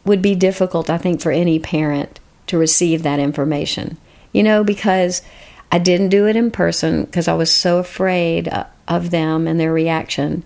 would 0.05 0.23
be 0.23 0.37
difficult, 0.37 0.89
I 0.89 0.97
think, 0.97 1.21
for 1.21 1.33
any 1.33 1.59
parent 1.59 2.21
to 2.47 2.57
receive 2.57 3.03
that 3.03 3.19
information. 3.19 3.99
You 4.31 4.45
know, 4.45 4.63
because 4.63 5.23
I 5.73 5.81
didn't 5.81 6.11
do 6.11 6.29
it 6.29 6.37
in 6.37 6.53
person 6.53 7.03
because 7.03 7.27
I 7.27 7.35
was 7.35 7.53
so 7.53 7.79
afraid 7.79 8.47
uh, 8.47 8.67
of 8.87 9.11
them 9.11 9.49
and 9.49 9.59
their 9.59 9.73
reaction. 9.73 10.45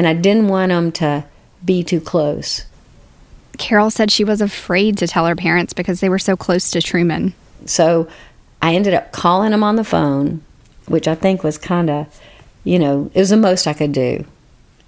And 0.00 0.08
I 0.08 0.14
didn't 0.14 0.48
want 0.48 0.70
them 0.70 0.92
to 0.92 1.26
be 1.62 1.84
too 1.84 2.00
close. 2.00 2.64
Carol 3.58 3.90
said 3.90 4.10
she 4.10 4.24
was 4.24 4.40
afraid 4.40 4.96
to 4.96 5.06
tell 5.06 5.26
her 5.26 5.36
parents 5.36 5.74
because 5.74 6.00
they 6.00 6.08
were 6.08 6.18
so 6.18 6.38
close 6.38 6.70
to 6.70 6.80
Truman. 6.80 7.34
So 7.66 8.08
I 8.62 8.74
ended 8.74 8.94
up 8.94 9.12
calling 9.12 9.50
them 9.50 9.62
on 9.62 9.76
the 9.76 9.84
phone, 9.84 10.42
which 10.86 11.06
I 11.06 11.14
think 11.14 11.44
was 11.44 11.58
kind 11.58 11.90
of, 11.90 12.06
you 12.64 12.78
know, 12.78 13.10
it 13.12 13.18
was 13.20 13.28
the 13.28 13.36
most 13.36 13.66
I 13.66 13.74
could 13.74 13.92
do. 13.92 14.24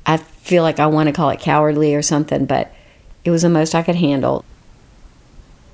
I 0.06 0.16
feel 0.16 0.62
like 0.62 0.80
I 0.80 0.86
want 0.86 1.08
to 1.08 1.12
call 1.12 1.28
it 1.28 1.40
cowardly 1.40 1.94
or 1.94 2.00
something, 2.00 2.46
but 2.46 2.72
it 3.22 3.30
was 3.30 3.42
the 3.42 3.50
most 3.50 3.74
I 3.74 3.82
could 3.82 3.96
handle. 3.96 4.46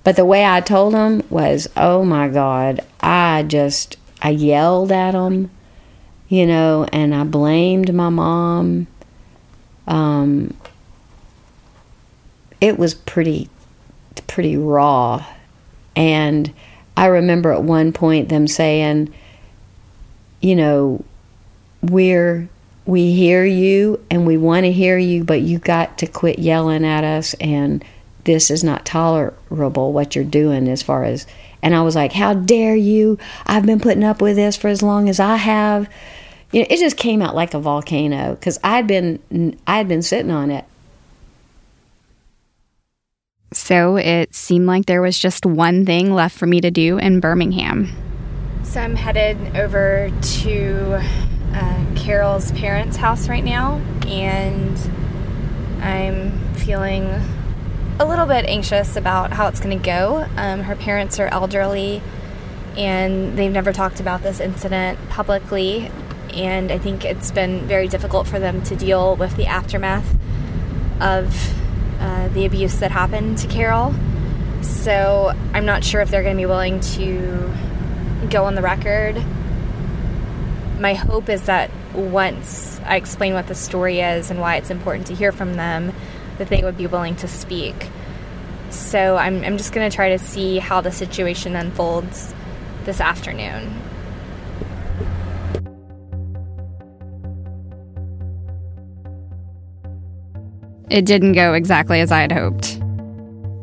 But 0.03 0.17
the 0.17 0.25
way 0.25 0.45
I 0.45 0.63
told 0.63 0.95
them 0.95 1.23
was, 1.31 1.69
oh 1.77 2.05
my 2.05 2.27
God, 2.27 2.81
I 3.01 3.45
just, 3.45 3.99
I 4.21 4.31
yelled 4.31 4.91
at 4.91 5.13
them, 5.13 5.53
you 6.29 6.45
know, 6.45 6.89
and 6.93 7.15
I 7.15 7.23
blamed 7.23 7.95
my 7.95 8.09
mom. 8.09 8.89
Um, 9.89 10.57
it 12.61 12.79
was 12.79 12.95
pretty, 12.95 13.49
pretty 14.29 14.57
raw. 14.57 15.25
And 15.97 16.53
I 16.97 17.07
remember 17.07 17.53
at 17.53 17.65
one 17.65 17.93
point 17.93 18.29
them 18.29 18.47
saying, 18.47 19.13
you 20.41 20.55
know, 20.55 21.05
we're, 21.83 22.49
we 22.87 23.13
hear 23.13 23.45
you 23.45 24.05
and 24.11 24.27
we 24.27 24.37
want 24.37 24.65
to 24.65 24.73
hear 24.73 24.99
you, 24.99 25.25
but 25.25 25.41
you 25.41 25.59
got 25.59 25.99
to 25.99 26.07
quit 26.07 26.39
yelling 26.39 26.85
at 26.85 27.03
us 27.03 27.35
and 27.35 27.85
this 28.25 28.51
is 28.51 28.63
not 28.63 28.85
tolerable 28.85 29.93
what 29.93 30.15
you're 30.15 30.25
doing 30.25 30.69
as 30.69 30.83
far 30.83 31.05
as 31.05 31.27
and 31.63 31.75
I 31.75 31.83
was 31.83 31.97
like, 31.97 32.13
How 32.13 32.35
dare 32.35 32.77
you? 32.77 33.19
I've 33.47 33.67
been 33.67 33.81
putting 33.81 34.05
up 34.05 34.23
with 34.23 34.37
this 34.37 34.57
for 34.57 34.69
as 34.69 34.83
long 34.83 35.09
as 35.09 35.21
I 35.21 35.37
have. 35.37 35.89
You 36.53 36.61
know, 36.61 36.67
it 36.71 36.79
just 36.79 36.97
came 36.97 37.21
out 37.21 37.35
like 37.35 37.55
a 37.55 37.59
volcano 37.59 38.35
because 38.35 38.59
I'd 38.65 38.87
been 38.87 39.59
I'd 39.67 39.89
been 39.89 40.03
sitting 40.03 40.31
on 40.31 40.51
it. 40.51 40.65
So 43.53 43.97
it 43.97 44.35
seemed 44.35 44.67
like 44.67 44.87
there 44.87 45.01
was 45.01 45.19
just 45.19 45.47
one 45.47 45.87
thing 45.87 46.13
left 46.15 46.37
for 46.37 46.47
me 46.47 46.61
to 46.61 46.71
do 46.71 46.99
in 46.99 47.21
Birmingham. 47.21 47.91
So 48.63 48.81
I'm 48.81 48.95
headed 48.95 49.57
over 49.57 50.11
to 50.21 51.01
uh, 51.55 51.85
Carol's 51.97 52.53
parents' 52.53 52.97
house 52.97 53.29
right 53.29 53.45
now, 53.45 53.81
and 54.07 54.79
I'm 55.83 56.55
feeling 56.55 57.05
a 58.01 58.05
little 58.05 58.27
bit 58.27 58.45
anxious 58.45 58.97
about 58.97 59.33
how 59.33 59.49
it's 59.49 59.61
going 59.61 59.77
to 59.77 59.85
go. 59.85 60.27
Um, 60.37 60.61
her 60.61 60.77
parents 60.77 61.19
are 61.19 61.27
elderly 61.29 62.03
and 62.77 63.37
they've 63.37 63.51
never 63.51 63.73
talked 63.73 63.99
about 63.99 64.23
this 64.23 64.39
incident 64.39 64.99
publicly. 65.09 65.91
And 66.33 66.71
I 66.71 66.79
think 66.79 67.05
it's 67.05 67.31
been 67.31 67.67
very 67.67 67.89
difficult 67.89 68.27
for 68.27 68.39
them 68.39 68.63
to 68.65 68.77
deal 68.77 69.17
with 69.17 69.37
the 69.37 69.47
aftermath 69.47 70.07
of 71.01 71.35
uh, 72.01 72.29
the 72.29 72.45
abuse 72.47 72.79
that 72.79 72.91
happened 72.91 73.39
to 73.39 73.49
Carol. 73.49 73.95
So 74.63 75.33
I'm 75.53 75.67
not 75.67 75.85
sure 75.85 76.01
if 76.01 76.11
they're 76.11 76.23
going 76.23 76.37
to 76.37 76.41
be 76.41 76.47
willing 76.47 76.81
to 76.81 77.53
go 78.31 78.45
on 78.45 78.55
the 78.55 78.63
record. 78.63 79.23
My 80.79 80.95
hope 80.95 81.29
is 81.29 81.43
that 81.47 81.71
once 81.95 82.81
I 82.85 82.97
explain 82.97 83.35
what 83.35 83.47
the 83.47 83.55
story 83.55 84.01
is 84.01 84.31
and 84.31 84.41
why 84.41 84.57
it's 84.57 84.71
important 84.71 85.09
to 85.09 85.15
hear 85.15 85.33
from 85.33 85.55
them, 85.55 85.93
that 86.39 86.49
they 86.49 86.63
would 86.63 86.77
be 86.77 86.87
willing 86.87 87.17
to 87.17 87.29
speak. 87.29 87.89
So 88.71 89.17
I'm, 89.17 89.43
I'm 89.45 89.57
just 89.57 89.73
going 89.73 89.89
to 89.91 89.95
try 89.95 90.11
to 90.11 90.19
see 90.19 90.59
how 90.59 90.81
the 90.81 90.93
situation 90.93 91.57
unfolds 91.57 92.35
this 92.85 93.01
afternoon. 93.01 93.83
It 100.91 101.05
didn't 101.05 101.33
go 101.33 101.55
exactly 101.55 102.01
as 102.01 102.11
I 102.11 102.21
had 102.21 102.33
hoped. 102.33 102.81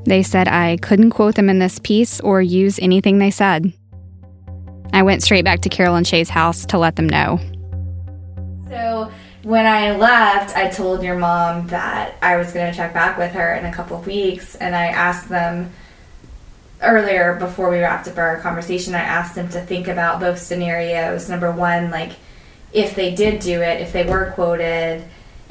They 0.06 0.22
said 0.22 0.48
I 0.48 0.78
couldn't 0.78 1.10
quote 1.10 1.36
them 1.36 1.50
in 1.50 1.60
this 1.60 1.80
piece 1.80 2.20
or 2.20 2.42
use 2.42 2.78
anything 2.80 3.18
they 3.18 3.32
said. 3.32 3.74
I 4.94 5.02
went 5.02 5.24
straight 5.24 5.44
back 5.44 5.62
to 5.62 5.70
Carolyn 5.70 6.04
Shay's 6.04 6.30
house 6.30 6.66
to 6.68 6.78
let 6.78 6.96
them 6.96 7.10
know. 7.10 7.40
So 8.70 9.12
when 9.44 9.66
I 9.66 9.96
left, 9.96 10.56
I 10.56 10.70
told 10.70 11.04
your 11.04 11.18
mom 11.18 11.68
that 11.68 12.16
I 12.22 12.38
was 12.38 12.54
going 12.54 12.72
to 12.72 12.78
check 12.78 12.94
back 12.94 13.18
with 13.18 13.32
her 13.32 13.56
in 13.56 13.66
a 13.66 13.74
couple 13.74 13.98
of 13.98 14.06
weeks, 14.06 14.56
and 14.56 14.76
I 14.76 14.88
asked 14.88 15.28
them 15.28 15.72
earlier 16.82 17.36
before 17.36 17.72
we 17.72 17.80
wrapped 17.80 18.08
up 18.08 18.18
our 18.18 18.40
conversation. 18.42 18.94
I 18.94 19.00
asked 19.00 19.34
them 19.34 19.50
to 19.50 19.62
think 19.62 19.88
about 19.88 20.20
both 20.20 20.40
scenarios. 20.40 21.30
Number 21.30 21.52
one, 21.52 21.90
like 21.90 22.14
if 22.74 22.96
they 22.96 23.16
did 23.16 23.40
do 23.40 23.62
it, 23.62 23.82
if 23.82 23.92
they 23.92 24.04
were 24.06 24.32
quoted 24.36 25.04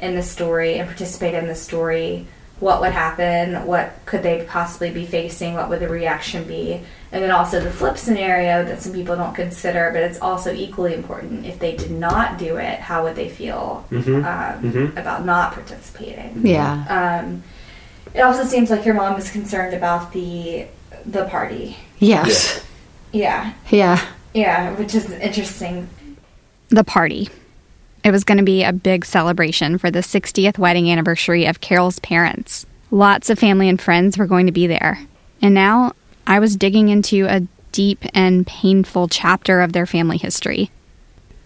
in 0.04 0.14
the 0.14 0.22
story 0.22 0.74
and 0.78 0.86
participate 0.88 1.34
in 1.34 1.46
the 1.46 1.54
story, 1.54 2.26
what 2.60 2.80
would 2.80 2.92
happen? 2.92 3.66
What 3.66 3.92
could 4.06 4.22
they 4.22 4.44
possibly 4.48 4.90
be 4.90 5.06
facing? 5.06 5.54
What 5.54 5.68
would 5.70 5.80
the 5.80 5.88
reaction 5.88 6.44
be? 6.44 6.80
And 7.10 7.22
then 7.22 7.30
also 7.30 7.60
the 7.60 7.70
flip 7.70 7.96
scenario 7.96 8.64
that 8.64 8.82
some 8.82 8.92
people 8.92 9.16
don't 9.16 9.34
consider, 9.34 9.90
but 9.92 10.02
it's 10.02 10.20
also 10.20 10.52
equally 10.52 10.94
important. 10.94 11.46
If 11.46 11.58
they 11.58 11.74
did 11.76 11.90
not 11.90 12.38
do 12.38 12.56
it, 12.56 12.78
how 12.80 13.02
would 13.04 13.16
they 13.16 13.28
feel 13.28 13.84
Mhm. 13.90 14.24
Um, 14.24 14.62
Mhm. 14.72 14.96
about 14.96 15.24
not 15.24 15.54
participating? 15.54 16.40
Yeah. 16.42 16.84
Um, 16.88 17.42
it 18.12 18.20
also 18.20 18.44
seems 18.44 18.70
like 18.70 18.84
your 18.84 18.94
mom 18.94 19.16
is 19.16 19.30
concerned 19.30 19.74
about 19.74 20.12
the 20.12 20.66
the 21.06 21.24
party. 21.24 21.76
Yes. 21.98 22.60
Yeah. 23.12 23.52
Yeah. 23.70 24.00
Yeah, 24.32 24.70
which 24.72 24.94
is 24.94 25.10
interesting. 25.10 25.88
The 26.70 26.82
party. 26.84 27.28
It 28.04 28.10
was 28.10 28.22
going 28.22 28.38
to 28.38 28.44
be 28.44 28.62
a 28.62 28.72
big 28.72 29.06
celebration 29.06 29.78
for 29.78 29.90
the 29.90 30.00
60th 30.00 30.58
wedding 30.58 30.90
anniversary 30.90 31.46
of 31.46 31.62
Carol's 31.62 31.98
parents. 32.00 32.66
Lots 32.90 33.30
of 33.30 33.38
family 33.38 33.66
and 33.66 33.80
friends 33.80 34.18
were 34.18 34.26
going 34.26 34.44
to 34.44 34.52
be 34.52 34.66
there. 34.66 35.00
And 35.40 35.54
now 35.54 35.94
I 36.26 36.38
was 36.38 36.54
digging 36.54 36.90
into 36.90 37.26
a 37.26 37.46
deep 37.72 38.04
and 38.12 38.46
painful 38.46 39.08
chapter 39.08 39.62
of 39.62 39.72
their 39.72 39.86
family 39.86 40.18
history. 40.18 40.70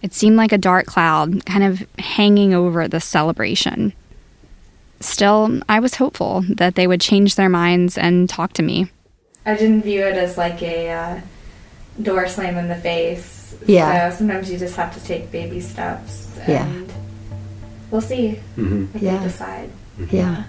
It 0.03 0.13
seemed 0.13 0.37
like 0.37 0.53
a 0.53 0.59
dark 0.59 0.87
cloud 0.87 1.47
kind 1.47 1.63
of 1.63 1.87
hanging 1.99 2.53
over 2.55 2.89
the 2.89 3.01
celebration. 3.01 3.93
Still, 5.01 5.61
I 5.69 5.79
was 5.79 5.95
hopeful 5.95 6.45
that 6.49 6.75
they 6.75 6.89
would 6.89 7.01
change 7.01 7.37
their 7.37 7.49
minds 7.49 7.97
and 7.97 8.29
talk 8.29 8.53
to 8.55 8.63
me. 8.65 8.91
I 9.47 9.55
didn't 9.55 9.83
view 9.83 10.03
it 10.03 10.17
as 10.17 10.37
like 10.37 10.61
a 10.61 10.91
uh, 10.91 11.21
door 12.03 12.27
slam 12.29 12.57
in 12.57 12.69
the 12.69 12.77
face. 12.77 13.55
Yeah. 13.67 14.11
So 14.11 14.19
sometimes 14.19 14.51
you 14.51 14.59
just 14.59 14.77
have 14.77 14.95
to 14.95 15.05
take 15.05 15.31
baby 15.33 15.61
steps. 15.61 16.37
And 16.41 16.49
Yeah. 16.49 16.95
We'll 17.91 18.01
see 18.03 18.39
Mhm. 18.57 18.95
if 18.95 19.03
Yeah. 19.03 19.17
they 19.19 19.25
decide. 19.25 19.71
Yeah. 20.11 20.45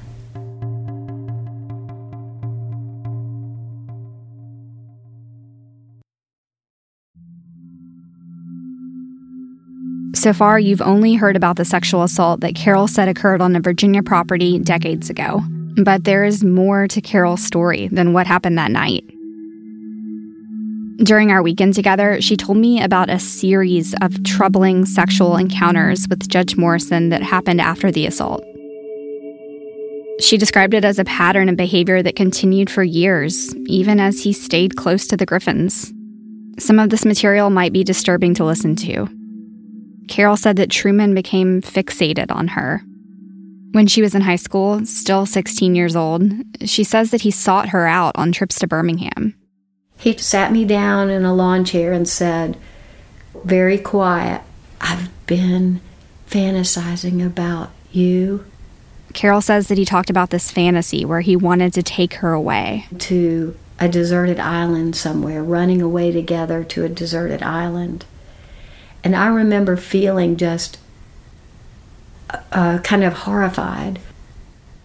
So 10.15 10.33
far, 10.33 10.59
you've 10.59 10.81
only 10.81 11.13
heard 11.15 11.35
about 11.35 11.55
the 11.55 11.63
sexual 11.63 12.03
assault 12.03 12.41
that 12.41 12.55
Carol 12.55 12.87
said 12.87 13.07
occurred 13.07 13.41
on 13.41 13.55
a 13.55 13.59
Virginia 13.61 14.03
property 14.03 14.59
decades 14.59 15.09
ago. 15.09 15.41
But 15.83 16.03
there 16.03 16.25
is 16.25 16.43
more 16.43 16.87
to 16.87 16.99
Carol's 16.99 17.43
story 17.43 17.87
than 17.89 18.11
what 18.11 18.27
happened 18.27 18.57
that 18.57 18.71
night. 18.71 19.03
During 21.03 21.31
our 21.31 21.41
weekend 21.41 21.75
together, 21.75 22.19
she 22.19 22.35
told 22.35 22.57
me 22.57 22.81
about 22.81 23.09
a 23.09 23.19
series 23.19 23.95
of 24.01 24.21
troubling 24.25 24.85
sexual 24.85 25.37
encounters 25.37 26.05
with 26.09 26.27
Judge 26.27 26.57
Morrison 26.57 27.07
that 27.09 27.23
happened 27.23 27.61
after 27.61 27.89
the 27.89 28.05
assault. 28.05 28.43
She 30.19 30.37
described 30.37 30.73
it 30.73 30.83
as 30.83 30.99
a 30.99 31.05
pattern 31.05 31.47
of 31.47 31.55
behavior 31.55 32.03
that 32.03 32.17
continued 32.17 32.69
for 32.69 32.83
years, 32.83 33.55
even 33.67 34.01
as 34.01 34.21
he 34.21 34.33
stayed 34.33 34.75
close 34.75 35.07
to 35.07 35.15
the 35.15 35.25
Griffins. 35.25 35.93
Some 36.59 36.79
of 36.79 36.89
this 36.89 37.05
material 37.05 37.49
might 37.49 37.71
be 37.71 37.85
disturbing 37.85 38.33
to 38.33 38.43
listen 38.43 38.75
to. 38.77 39.07
Carol 40.09 40.35
said 40.35 40.57
that 40.57 40.69
Truman 40.69 41.15
became 41.15 41.61
fixated 41.61 42.29
on 42.29 42.49
her. 42.49 42.81
When 43.71 43.87
she 43.87 44.01
was 44.01 44.15
in 44.15 44.21
high 44.21 44.35
school, 44.35 44.85
still 44.85 45.25
16 45.25 45.75
years 45.75 45.95
old, 45.95 46.23
she 46.65 46.83
says 46.83 47.11
that 47.11 47.21
he 47.21 47.31
sought 47.31 47.69
her 47.69 47.87
out 47.87 48.17
on 48.17 48.33
trips 48.33 48.59
to 48.59 48.67
Birmingham. 48.67 49.38
He 49.99 50.17
sat 50.17 50.51
me 50.51 50.65
down 50.65 51.09
in 51.09 51.25
a 51.25 51.33
lawn 51.33 51.65
chair 51.65 51.91
and 51.91 52.07
said, 52.07 52.57
very 53.43 53.77
quiet, 53.77 54.41
I've 54.81 55.09
been 55.27 55.81
fantasizing 56.27 57.25
about 57.25 57.71
you. 57.91 58.45
Carol 59.13 59.41
says 59.41 59.67
that 59.67 59.77
he 59.77 59.85
talked 59.85 60.09
about 60.09 60.29
this 60.29 60.51
fantasy 60.51 61.03
where 61.03 61.21
he 61.21 61.35
wanted 61.35 61.73
to 61.73 61.83
take 61.83 62.15
her 62.15 62.31
away. 62.31 62.85
To 62.97 63.57
a 63.79 63.89
deserted 63.89 64.39
island 64.39 64.95
somewhere, 64.95 65.43
running 65.43 65.81
away 65.81 66.11
together 66.11 66.63
to 66.63 66.85
a 66.85 66.89
deserted 66.89 67.41
island. 67.43 68.05
And 69.03 69.15
I 69.15 69.27
remember 69.27 69.77
feeling 69.77 70.37
just 70.37 70.77
uh, 72.51 72.79
kind 72.79 73.03
of 73.03 73.13
horrified. 73.13 73.99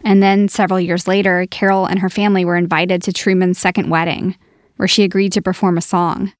And 0.02 0.22
then 0.22 0.48
several 0.48 0.80
years 0.80 1.06
later, 1.06 1.46
Carol 1.50 1.86
and 1.86 2.00
her 2.00 2.10
family 2.10 2.44
were 2.44 2.56
invited 2.56 3.02
to 3.02 3.12
Truman's 3.12 3.58
second 3.58 3.90
wedding, 3.90 4.36
where 4.76 4.88
she 4.88 5.04
agreed 5.04 5.32
to 5.32 5.42
perform 5.42 5.76
a 5.78 5.82
song. 5.82 6.32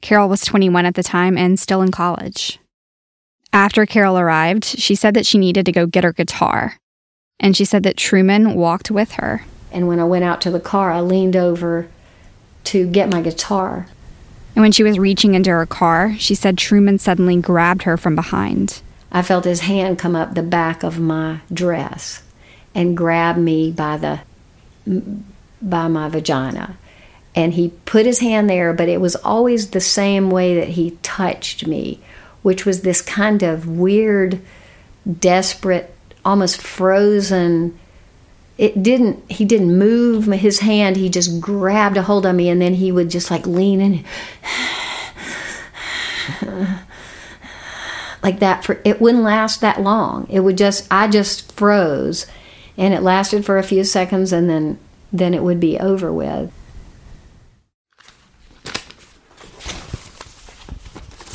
Carol 0.00 0.28
was 0.28 0.44
21 0.44 0.86
at 0.86 0.94
the 0.94 1.02
time 1.02 1.36
and 1.36 1.58
still 1.58 1.82
in 1.82 1.90
college. 1.90 2.58
After 3.52 3.86
Carol 3.86 4.18
arrived, 4.18 4.64
she 4.64 4.94
said 4.94 5.14
that 5.14 5.26
she 5.26 5.38
needed 5.38 5.66
to 5.66 5.72
go 5.72 5.86
get 5.86 6.04
her 6.04 6.12
guitar. 6.12 6.76
And 7.40 7.56
she 7.56 7.64
said 7.64 7.82
that 7.84 7.96
Truman 7.96 8.54
walked 8.54 8.90
with 8.90 9.12
her. 9.12 9.44
And 9.72 9.88
when 9.88 10.00
I 10.00 10.04
went 10.04 10.24
out 10.24 10.40
to 10.42 10.50
the 10.50 10.60
car, 10.60 10.90
I 10.90 11.00
leaned 11.00 11.36
over 11.36 11.88
to 12.64 12.86
get 12.86 13.10
my 13.10 13.20
guitar. 13.20 13.86
And 14.54 14.62
when 14.62 14.72
she 14.72 14.82
was 14.82 14.98
reaching 14.98 15.34
into 15.34 15.50
her 15.50 15.66
car, 15.66 16.14
she 16.18 16.34
said 16.34 16.58
Truman 16.58 16.98
suddenly 16.98 17.36
grabbed 17.36 17.84
her 17.84 17.96
from 17.96 18.14
behind. 18.14 18.82
I 19.10 19.22
felt 19.22 19.44
his 19.44 19.60
hand 19.60 19.98
come 19.98 20.16
up 20.16 20.34
the 20.34 20.42
back 20.42 20.82
of 20.82 20.98
my 20.98 21.40
dress 21.52 22.22
and 22.74 22.96
grab 22.96 23.36
me 23.36 23.70
by 23.70 23.96
the 23.96 24.20
by 25.60 25.88
my 25.88 26.08
vagina. 26.08 26.76
And 27.38 27.54
he 27.54 27.68
put 27.84 28.04
his 28.04 28.18
hand 28.18 28.50
there, 28.50 28.72
but 28.72 28.88
it 28.88 29.00
was 29.00 29.14
always 29.14 29.70
the 29.70 29.80
same 29.80 30.28
way 30.28 30.56
that 30.56 30.70
he 30.70 30.98
touched 31.04 31.68
me, 31.68 32.00
which 32.42 32.66
was 32.66 32.82
this 32.82 33.00
kind 33.00 33.44
of 33.44 33.68
weird, 33.68 34.40
desperate, 35.20 35.94
almost 36.24 36.60
frozen 36.60 37.78
it 38.58 38.82
didn't 38.82 39.30
he 39.30 39.44
didn't 39.44 39.78
move 39.78 40.24
his 40.26 40.58
hand 40.58 40.96
he 40.96 41.08
just 41.08 41.40
grabbed 41.40 41.96
a 41.96 42.02
hold 42.02 42.26
of 42.26 42.34
me 42.34 42.48
and 42.48 42.60
then 42.60 42.74
he 42.74 42.90
would 42.90 43.08
just 43.08 43.30
like 43.30 43.46
lean 43.46 43.80
in. 43.80 44.04
Like 48.20 48.40
that 48.40 48.64
for 48.64 48.80
it 48.84 49.00
wouldn't 49.00 49.22
last 49.22 49.60
that 49.60 49.80
long. 49.80 50.26
It 50.28 50.40
would 50.40 50.58
just 50.58 50.88
i 50.90 51.06
just 51.06 51.52
froze 51.52 52.26
and 52.76 52.92
it 52.92 53.00
lasted 53.00 53.44
for 53.44 53.58
a 53.58 53.62
few 53.62 53.84
seconds 53.84 54.32
and 54.32 54.50
then 54.50 54.76
then 55.12 55.34
it 55.34 55.44
would 55.44 55.60
be 55.60 55.78
over 55.78 56.12
with 56.12 56.52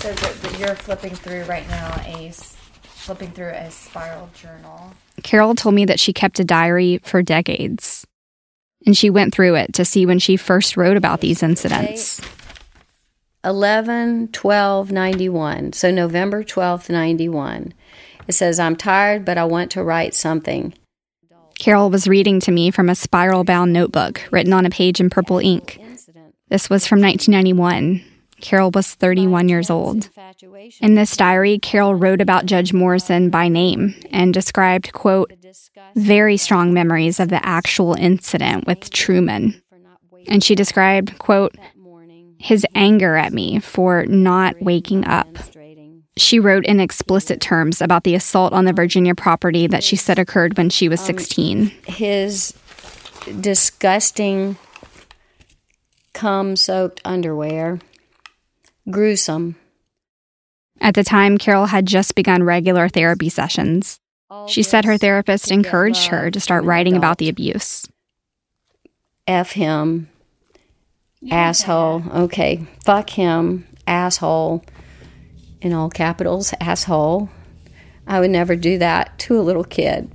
so 0.03 0.13
the, 0.13 0.57
you're 0.60 0.75
flipping 0.75 1.15
through 1.15 1.43
right 1.45 1.67
now 1.69 1.89
a 2.05 2.29
flipping 2.83 3.31
through 3.31 3.50
a 3.50 3.72
spiral 3.72 4.29
journal 4.33 4.93
Carol 5.24 5.55
told 5.55 5.75
me 5.75 5.86
that 5.86 6.00
she 6.00 6.13
kept 6.13 6.39
a 6.39 6.43
diary 6.43 7.00
for 7.03 7.22
decades. 7.22 8.05
And 8.86 8.98
she 8.98 9.10
went 9.10 9.33
through 9.33 9.55
it 9.55 9.74
to 9.74 9.86
see 9.86 10.05
when 10.05 10.19
she 10.19 10.36
first 10.36 10.75
wrote 10.75 10.98
about 10.98 11.22
these 11.22 11.41
incidents. 11.41 12.19
11 13.45 14.29
12 14.29 14.91
91. 14.91 15.74
So 15.74 15.91
November 15.91 16.43
12th, 16.43 16.89
91. 16.89 17.74
It 18.27 18.33
says, 18.33 18.60
I'm 18.60 18.75
tired, 18.75 19.25
but 19.25 19.38
I 19.38 19.45
want 19.45 19.72
to 19.72 19.83
write 19.83 20.13
something. 20.13 20.74
Carol 21.60 21.89
was 21.89 22.07
reading 22.07 22.39
to 22.41 22.51
me 22.51 22.72
from 22.72 22.89
a 22.89 22.95
spiral 22.95 23.43
bound 23.43 23.72
notebook 23.72 24.22
written 24.31 24.53
on 24.53 24.65
a 24.65 24.69
page 24.69 25.00
in 25.00 25.10
purple 25.10 25.39
ink. 25.39 25.79
This 26.50 26.69
was 26.69 26.88
from 26.88 27.01
1991. 27.01 28.03
Carol 28.43 28.71
was 28.71 28.93
31 28.93 29.47
years 29.47 29.69
old. 29.69 30.09
In 30.81 30.95
this 30.95 31.15
diary, 31.15 31.59
Carol 31.59 31.95
wrote 31.95 32.19
about 32.19 32.45
Judge 32.45 32.73
Morrison 32.73 33.29
by 33.29 33.47
name 33.47 33.95
and 34.12 34.33
described, 34.33 34.91
quote, 34.91 35.31
very 35.95 36.35
strong 36.35 36.73
memories 36.73 37.21
of 37.21 37.29
the 37.29 37.43
actual 37.43 37.93
incident 37.93 38.67
with 38.67 38.91
Truman. 38.91 39.62
And 40.27 40.43
she 40.43 40.55
described, 40.55 41.17
quote, 41.19 41.55
his 42.38 42.65
anger 42.75 43.15
at 43.15 43.31
me 43.31 43.59
for 43.59 44.05
not 44.07 44.62
waking 44.62 45.05
up. 45.07 45.38
She 46.17 46.38
wrote 46.38 46.65
in 46.65 46.82
explicit 46.82 47.39
terms 47.39 47.82
about 47.82 48.03
the 48.03 48.13
assault 48.13 48.51
on 48.51 48.65
the 48.65 48.73
Virginia 48.73 49.15
property 49.15 49.67
that 49.67 49.86
she 49.86 49.95
said 49.95 50.19
occurred 50.19 50.58
when 50.58 50.69
she 50.69 50.89
was 50.89 50.99
16. 50.99 51.62
Um, 51.62 51.71
his 51.88 52.53
disgusting 53.39 54.58
cum 56.12 56.58
soaked 56.58 56.99
underwear 57.06 57.79
gruesome. 58.89 59.56
At 60.82 60.96
the 60.96 61.04
time, 61.04 61.38
Carol 61.38 61.67
had 61.67 61.86
just 61.86 62.15
begun 62.15 62.43
regular 62.43 62.89
therapy 62.89 63.30
sessions. 63.30 64.00
She 64.48 64.63
said 64.63 64.86
her 64.86 64.98
therapist 64.98 65.52
encouraged 65.52 66.08
her 66.08 66.32
to 66.32 66.39
start 66.39 66.65
writing 66.65 66.96
about 66.98 67.19
the 67.19 67.30
abuse. 67.30 67.88
F 69.28 69.52
him, 69.52 70.10
asshole. 71.32 72.04
Okay, 72.12 72.65
fuck 72.84 73.12
him, 73.12 73.65
asshole. 73.88 74.63
In 75.62 75.72
all 75.72 75.89
capitals, 75.89 76.54
asshole. 76.60 77.30
I 78.06 78.19
would 78.19 78.32
never 78.32 78.56
do 78.56 78.80
that 78.80 79.17
to 79.19 79.39
a 79.39 79.41
little 79.41 79.63
kid. 79.63 80.12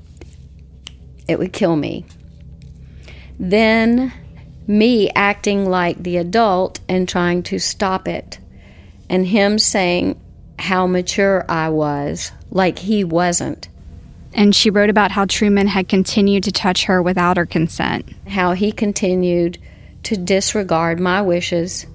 It 1.27 1.39
would 1.39 1.53
kill 1.53 1.77
me. 1.77 2.05
Then, 3.39 4.13
me 4.67 5.11
acting 5.15 5.71
like 5.71 6.03
the 6.03 6.19
adult 6.19 6.81
and 6.89 7.09
trying 7.09 7.43
to 7.45 7.59
stop 7.59 8.07
it 8.07 8.39
and 9.09 9.27
him 9.27 9.59
saying 9.59 10.21
how 10.59 10.87
mature 10.87 11.44
I 11.49 11.68
was, 11.68 12.33
like 12.51 12.79
he 12.79 13.05
wasn't. 13.05 13.68
And 14.35 14.55
she 14.55 14.71
wrote 14.71 14.90
about 14.90 15.11
how 15.11 15.25
Truman 15.25 15.66
had 15.66 15.88
continued 15.88 16.44
to 16.44 16.53
touch 16.53 16.85
her 16.85 17.03
without 17.03 17.37
her 17.37 17.47
consent. 17.47 18.09
How 18.27 18.53
he 18.53 18.73
continued 18.73 19.59
to 20.05 20.16
disregard 20.16 21.01
my 21.01 21.23
wishes 21.23 21.87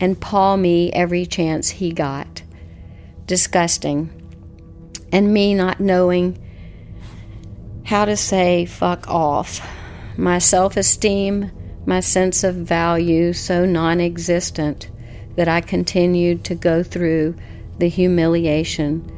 and 0.00 0.20
paw 0.20 0.56
me 0.56 0.92
every 0.92 1.26
chance 1.26 1.68
he 1.70 1.92
got. 1.92 2.42
Disgusting. 3.26 4.10
And 5.10 5.32
me 5.32 5.54
not 5.54 5.80
knowing 5.80 6.38
how 7.84 8.04
to 8.04 8.16
say 8.16 8.66
fuck 8.66 9.08
off. 9.08 9.66
My 10.18 10.38
self 10.38 10.76
esteem, 10.76 11.50
my 11.86 12.00
sense 12.00 12.44
of 12.44 12.54
value 12.54 13.32
so 13.32 13.64
non 13.64 14.00
existent 14.00 14.90
that 15.38 15.46
I 15.46 15.60
continued 15.60 16.42
to 16.46 16.56
go 16.56 16.82
through 16.82 17.32
the 17.78 17.86
humiliation 17.88 19.08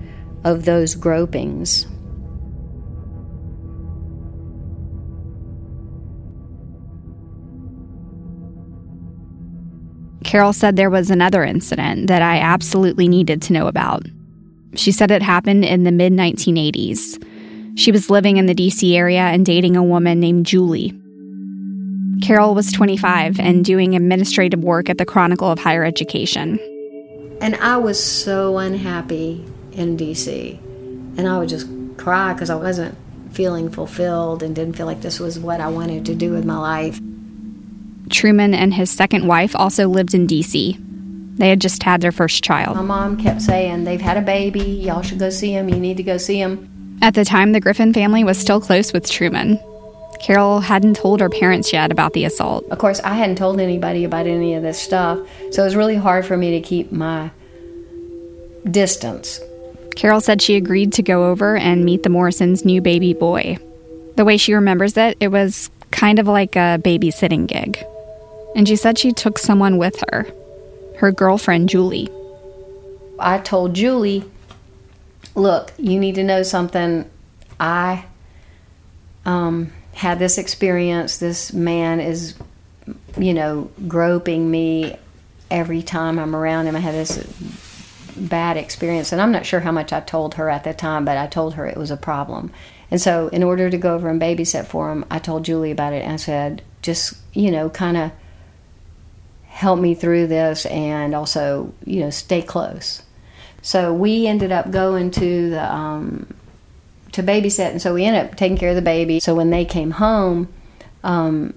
of 0.44 0.66
those 0.66 0.94
gropings. 0.94 1.86
Carol 10.24 10.52
said 10.52 10.76
there 10.76 10.90
was 10.90 11.10
another 11.10 11.42
incident 11.42 12.08
that 12.08 12.20
I 12.20 12.36
absolutely 12.36 13.08
needed 13.08 13.40
to 13.42 13.54
know 13.54 13.66
about. 13.66 14.04
She 14.74 14.92
said 14.92 15.10
it 15.10 15.22
happened 15.22 15.64
in 15.64 15.84
the 15.84 15.90
mid 15.90 16.12
1980s. 16.12 17.78
She 17.78 17.90
was 17.90 18.10
living 18.10 18.36
in 18.36 18.44
the 18.44 18.54
DC 18.54 18.94
area 18.94 19.22
and 19.22 19.46
dating 19.46 19.74
a 19.74 19.82
woman 19.82 20.20
named 20.20 20.44
Julie. 20.44 20.99
Carol 22.20 22.54
was 22.54 22.70
25 22.72 23.40
and 23.40 23.64
doing 23.64 23.94
administrative 23.94 24.62
work 24.62 24.88
at 24.88 24.98
the 24.98 25.06
Chronicle 25.06 25.50
of 25.50 25.58
Higher 25.58 25.84
Education. 25.84 26.58
And 27.40 27.56
I 27.56 27.78
was 27.78 28.02
so 28.02 28.58
unhappy 28.58 29.44
in 29.72 29.96
DC. 29.96 30.58
And 31.16 31.26
I 31.26 31.38
would 31.38 31.48
just 31.48 31.66
cry 31.96 32.32
because 32.32 32.50
I 32.50 32.54
wasn't 32.54 32.96
feeling 33.32 33.70
fulfilled 33.70 34.42
and 34.42 34.54
didn't 34.54 34.76
feel 34.76 34.86
like 34.86 35.00
this 35.00 35.20
was 35.20 35.38
what 35.38 35.60
I 35.60 35.68
wanted 35.68 36.06
to 36.06 36.14
do 36.14 36.32
with 36.32 36.44
my 36.44 36.56
life. 36.56 37.00
Truman 38.10 38.54
and 38.54 38.74
his 38.74 38.90
second 38.90 39.26
wife 39.26 39.54
also 39.54 39.88
lived 39.88 40.14
in 40.14 40.26
DC. 40.26 40.76
They 41.36 41.48
had 41.48 41.60
just 41.60 41.82
had 41.82 42.00
their 42.00 42.12
first 42.12 42.44
child. 42.44 42.76
My 42.76 42.82
mom 42.82 43.16
kept 43.16 43.40
saying, 43.40 43.84
They've 43.84 44.00
had 44.00 44.16
a 44.16 44.22
baby. 44.22 44.60
Y'all 44.60 45.02
should 45.02 45.18
go 45.18 45.30
see 45.30 45.52
him. 45.52 45.68
You 45.68 45.76
need 45.76 45.96
to 45.96 46.02
go 46.02 46.18
see 46.18 46.38
him. 46.38 46.98
At 47.00 47.14
the 47.14 47.24
time, 47.24 47.52
the 47.52 47.60
Griffin 47.60 47.94
family 47.94 48.24
was 48.24 48.36
still 48.36 48.60
close 48.60 48.92
with 48.92 49.08
Truman. 49.08 49.58
Carol 50.20 50.60
hadn't 50.60 50.96
told 50.96 51.20
her 51.20 51.30
parents 51.30 51.72
yet 51.72 51.90
about 51.90 52.12
the 52.12 52.24
assault. 52.24 52.64
Of 52.70 52.78
course, 52.78 53.00
I 53.00 53.14
hadn't 53.14 53.36
told 53.36 53.58
anybody 53.58 54.04
about 54.04 54.26
any 54.26 54.54
of 54.54 54.62
this 54.62 54.78
stuff, 54.78 55.18
so 55.50 55.62
it 55.62 55.64
was 55.64 55.76
really 55.76 55.96
hard 55.96 56.26
for 56.26 56.36
me 56.36 56.50
to 56.52 56.60
keep 56.60 56.92
my 56.92 57.30
distance. 58.70 59.40
Carol 59.96 60.20
said 60.20 60.42
she 60.42 60.56
agreed 60.56 60.92
to 60.94 61.02
go 61.02 61.30
over 61.30 61.56
and 61.56 61.84
meet 61.84 62.02
the 62.02 62.10
Morrisons' 62.10 62.64
new 62.64 62.80
baby 62.80 63.14
boy. 63.14 63.56
The 64.16 64.24
way 64.24 64.36
she 64.36 64.52
remembers 64.52 64.96
it, 64.96 65.16
it 65.20 65.28
was 65.28 65.70
kind 65.90 66.18
of 66.18 66.26
like 66.26 66.54
a 66.54 66.78
babysitting 66.82 67.46
gig. 67.46 67.82
And 68.54 68.68
she 68.68 68.76
said 68.76 68.98
she 68.98 69.12
took 69.12 69.38
someone 69.38 69.78
with 69.78 70.02
her 70.10 70.26
her 70.96 71.10
girlfriend, 71.10 71.70
Julie. 71.70 72.10
I 73.18 73.38
told 73.38 73.74
Julie, 73.74 74.22
look, 75.34 75.72
you 75.78 75.98
need 75.98 76.14
to 76.16 76.22
know 76.22 76.42
something. 76.42 77.10
I 77.58 78.04
um, 79.24 79.72
had 80.00 80.18
this 80.18 80.38
experience. 80.38 81.18
This 81.18 81.52
man 81.52 82.00
is, 82.00 82.34
you 83.18 83.34
know, 83.34 83.70
groping 83.86 84.50
me 84.50 84.96
every 85.50 85.82
time 85.82 86.18
I'm 86.18 86.34
around 86.34 86.68
him. 86.68 86.74
I 86.74 86.78
had 86.80 86.94
this 86.94 87.18
bad 88.16 88.56
experience, 88.56 89.12
and 89.12 89.20
I'm 89.20 89.30
not 89.30 89.44
sure 89.44 89.60
how 89.60 89.72
much 89.72 89.92
I 89.92 90.00
told 90.00 90.36
her 90.36 90.48
at 90.48 90.64
the 90.64 90.72
time, 90.72 91.04
but 91.04 91.18
I 91.18 91.26
told 91.26 91.52
her 91.52 91.66
it 91.66 91.76
was 91.76 91.90
a 91.90 91.98
problem. 91.98 92.50
And 92.90 92.98
so, 92.98 93.28
in 93.28 93.42
order 93.42 93.68
to 93.68 93.76
go 93.76 93.94
over 93.94 94.08
and 94.08 94.18
babysit 94.18 94.64
for 94.68 94.90
him, 94.90 95.04
I 95.10 95.18
told 95.18 95.44
Julie 95.44 95.70
about 95.70 95.92
it 95.92 96.02
and 96.02 96.14
I 96.14 96.16
said, 96.16 96.62
just, 96.80 97.12
you 97.34 97.50
know, 97.50 97.68
kind 97.68 97.98
of 97.98 98.10
help 99.48 99.80
me 99.80 99.94
through 99.94 100.28
this 100.28 100.64
and 100.64 101.14
also, 101.14 101.74
you 101.84 102.00
know, 102.00 102.08
stay 102.08 102.40
close. 102.40 103.02
So 103.60 103.92
we 103.92 104.26
ended 104.26 104.50
up 104.50 104.70
going 104.70 105.10
to 105.10 105.50
the 105.50 105.70
um, 105.70 106.26
to 107.12 107.22
babysit, 107.22 107.70
and 107.70 107.82
so 107.82 107.94
we 107.94 108.04
ended 108.04 108.26
up 108.26 108.36
taking 108.36 108.56
care 108.56 108.70
of 108.70 108.76
the 108.76 108.82
baby. 108.82 109.20
So 109.20 109.34
when 109.34 109.50
they 109.50 109.64
came 109.64 109.92
home, 109.92 110.48
um, 111.02 111.54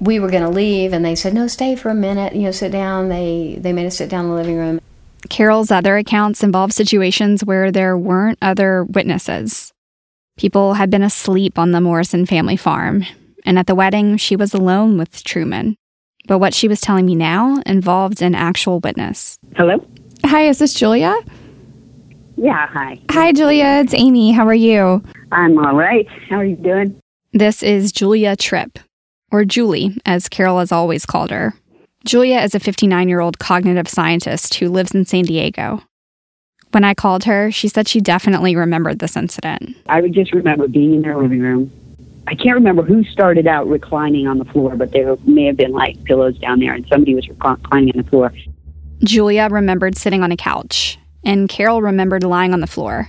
we 0.00 0.18
were 0.18 0.30
going 0.30 0.42
to 0.42 0.48
leave, 0.48 0.92
and 0.92 1.04
they 1.04 1.14
said, 1.14 1.34
"No, 1.34 1.46
stay 1.46 1.76
for 1.76 1.88
a 1.88 1.94
minute. 1.94 2.34
You 2.34 2.42
know, 2.42 2.50
sit 2.50 2.72
down." 2.72 3.08
They 3.08 3.58
they 3.58 3.72
made 3.72 3.86
us 3.86 3.96
sit 3.96 4.10
down 4.10 4.24
in 4.24 4.30
the 4.30 4.36
living 4.36 4.56
room. 4.56 4.80
Carol's 5.28 5.70
other 5.70 5.96
accounts 5.96 6.42
involve 6.42 6.72
situations 6.72 7.44
where 7.44 7.70
there 7.70 7.96
weren't 7.96 8.38
other 8.42 8.84
witnesses. 8.84 9.72
People 10.36 10.74
had 10.74 10.90
been 10.90 11.02
asleep 11.02 11.58
on 11.58 11.70
the 11.70 11.80
Morrison 11.80 12.26
family 12.26 12.56
farm, 12.56 13.04
and 13.44 13.58
at 13.58 13.66
the 13.66 13.74
wedding, 13.74 14.16
she 14.16 14.34
was 14.34 14.52
alone 14.52 14.98
with 14.98 15.22
Truman. 15.22 15.76
But 16.26 16.38
what 16.38 16.54
she 16.54 16.68
was 16.68 16.80
telling 16.80 17.06
me 17.06 17.14
now 17.14 17.62
involved 17.66 18.22
an 18.22 18.34
actual 18.34 18.80
witness. 18.80 19.38
Hello? 19.56 19.84
Hi, 20.24 20.46
is 20.46 20.58
this 20.58 20.74
Julia? 20.74 21.14
Yeah, 22.42 22.66
hi. 22.66 22.98
Hi, 23.12 23.30
Julia. 23.30 23.82
It's 23.84 23.94
Amy. 23.94 24.32
How 24.32 24.48
are 24.48 24.52
you? 24.52 25.00
I'm 25.30 25.56
all 25.58 25.76
right. 25.76 26.08
How 26.28 26.38
are 26.38 26.44
you 26.44 26.56
doing? 26.56 27.00
This 27.32 27.62
is 27.62 27.92
Julia 27.92 28.34
Tripp, 28.34 28.80
or 29.30 29.44
Julie, 29.44 29.96
as 30.06 30.28
Carol 30.28 30.58
has 30.58 30.72
always 30.72 31.06
called 31.06 31.30
her. 31.30 31.54
Julia 32.04 32.40
is 32.40 32.56
a 32.56 32.58
59 32.58 33.08
year 33.08 33.20
old 33.20 33.38
cognitive 33.38 33.86
scientist 33.88 34.54
who 34.54 34.70
lives 34.70 34.92
in 34.92 35.06
San 35.06 35.22
Diego. 35.22 35.84
When 36.72 36.82
I 36.82 36.94
called 36.94 37.22
her, 37.24 37.52
she 37.52 37.68
said 37.68 37.86
she 37.86 38.00
definitely 38.00 38.56
remembered 38.56 38.98
this 38.98 39.16
incident. 39.16 39.76
I 39.86 40.00
would 40.00 40.12
just 40.12 40.32
remember 40.32 40.66
being 40.66 40.94
in 40.94 41.02
their 41.02 41.16
living 41.16 41.42
room. 41.42 41.70
I 42.26 42.34
can't 42.34 42.56
remember 42.56 42.82
who 42.82 43.04
started 43.04 43.46
out 43.46 43.68
reclining 43.68 44.26
on 44.26 44.38
the 44.38 44.46
floor, 44.46 44.74
but 44.74 44.90
there 44.90 45.14
may 45.26 45.44
have 45.44 45.56
been 45.56 45.70
like 45.70 46.02
pillows 46.06 46.36
down 46.38 46.58
there, 46.58 46.74
and 46.74 46.84
somebody 46.88 47.14
was 47.14 47.28
reclining 47.28 47.96
on 47.96 48.02
the 48.02 48.10
floor. 48.10 48.32
Julia 49.04 49.46
remembered 49.48 49.96
sitting 49.96 50.24
on 50.24 50.32
a 50.32 50.36
couch, 50.36 50.98
and 51.24 51.48
Carol 51.48 51.82
remembered 51.82 52.24
lying 52.24 52.52
on 52.52 52.60
the 52.60 52.66
floor. 52.66 53.08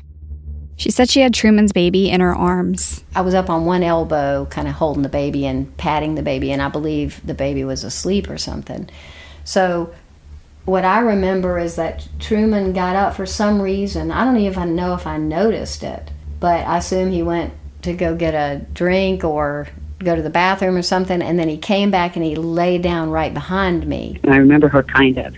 She 0.76 0.92
said 0.92 1.10
she 1.10 1.22
had 1.22 1.34
Truman's 1.34 1.72
baby 1.72 2.10
in 2.10 2.20
her 2.20 2.36
arms. 2.36 3.04
I 3.16 3.22
was 3.22 3.34
up 3.34 3.50
on 3.50 3.66
one 3.66 3.84
elbow, 3.84 4.48
kind 4.50 4.68
of 4.68 4.74
holding 4.74 5.04
the 5.04 5.10
baby 5.10 5.46
and 5.46 5.76
patting 5.78 6.16
the 6.16 6.24
baby, 6.24 6.52
and 6.52 6.62
I 6.62 6.70
believe 6.70 7.22
the 7.26 7.34
baby 7.34 7.64
was 7.64 7.84
asleep 7.84 8.30
or 8.30 8.38
something. 8.38 8.90
So, 9.44 9.94
what 10.66 10.86
I 10.86 11.00
remember 11.00 11.60
is 11.60 11.76
that 11.76 12.08
Truman 12.20 12.74
got 12.74 12.96
up 12.96 13.16
for 13.16 13.26
some 13.26 13.62
reason. 13.62 14.12
I 14.12 14.24
don't 14.24 14.38
even 14.38 14.76
know 14.76 14.94
if 14.94 15.06
I 15.06 15.18
noticed 15.18 15.84
it, 15.84 16.10
but 16.40 16.66
I 16.66 16.78
assume 16.78 17.12
he 17.12 17.22
went 17.22 17.54
to 17.82 17.94
go 17.94 18.16
get 18.16 18.34
a 18.34 18.66
drink 18.74 19.24
or 19.24 19.68
go 20.00 20.16
to 20.16 20.22
the 20.22 20.30
bathroom 20.30 20.76
or 20.76 20.82
something, 20.82 21.22
and 21.22 21.38
then 21.38 21.50
he 21.50 21.58
came 21.58 21.92
back 21.92 22.16
and 22.16 22.26
he 22.26 22.36
lay 22.36 22.78
down 22.78 23.10
right 23.10 23.34
behind 23.34 23.86
me. 23.86 24.20
And 24.24 24.34
I 24.34 24.38
remember 24.38 24.70
her 24.70 24.84
kind 24.84 25.18
of 25.18 25.36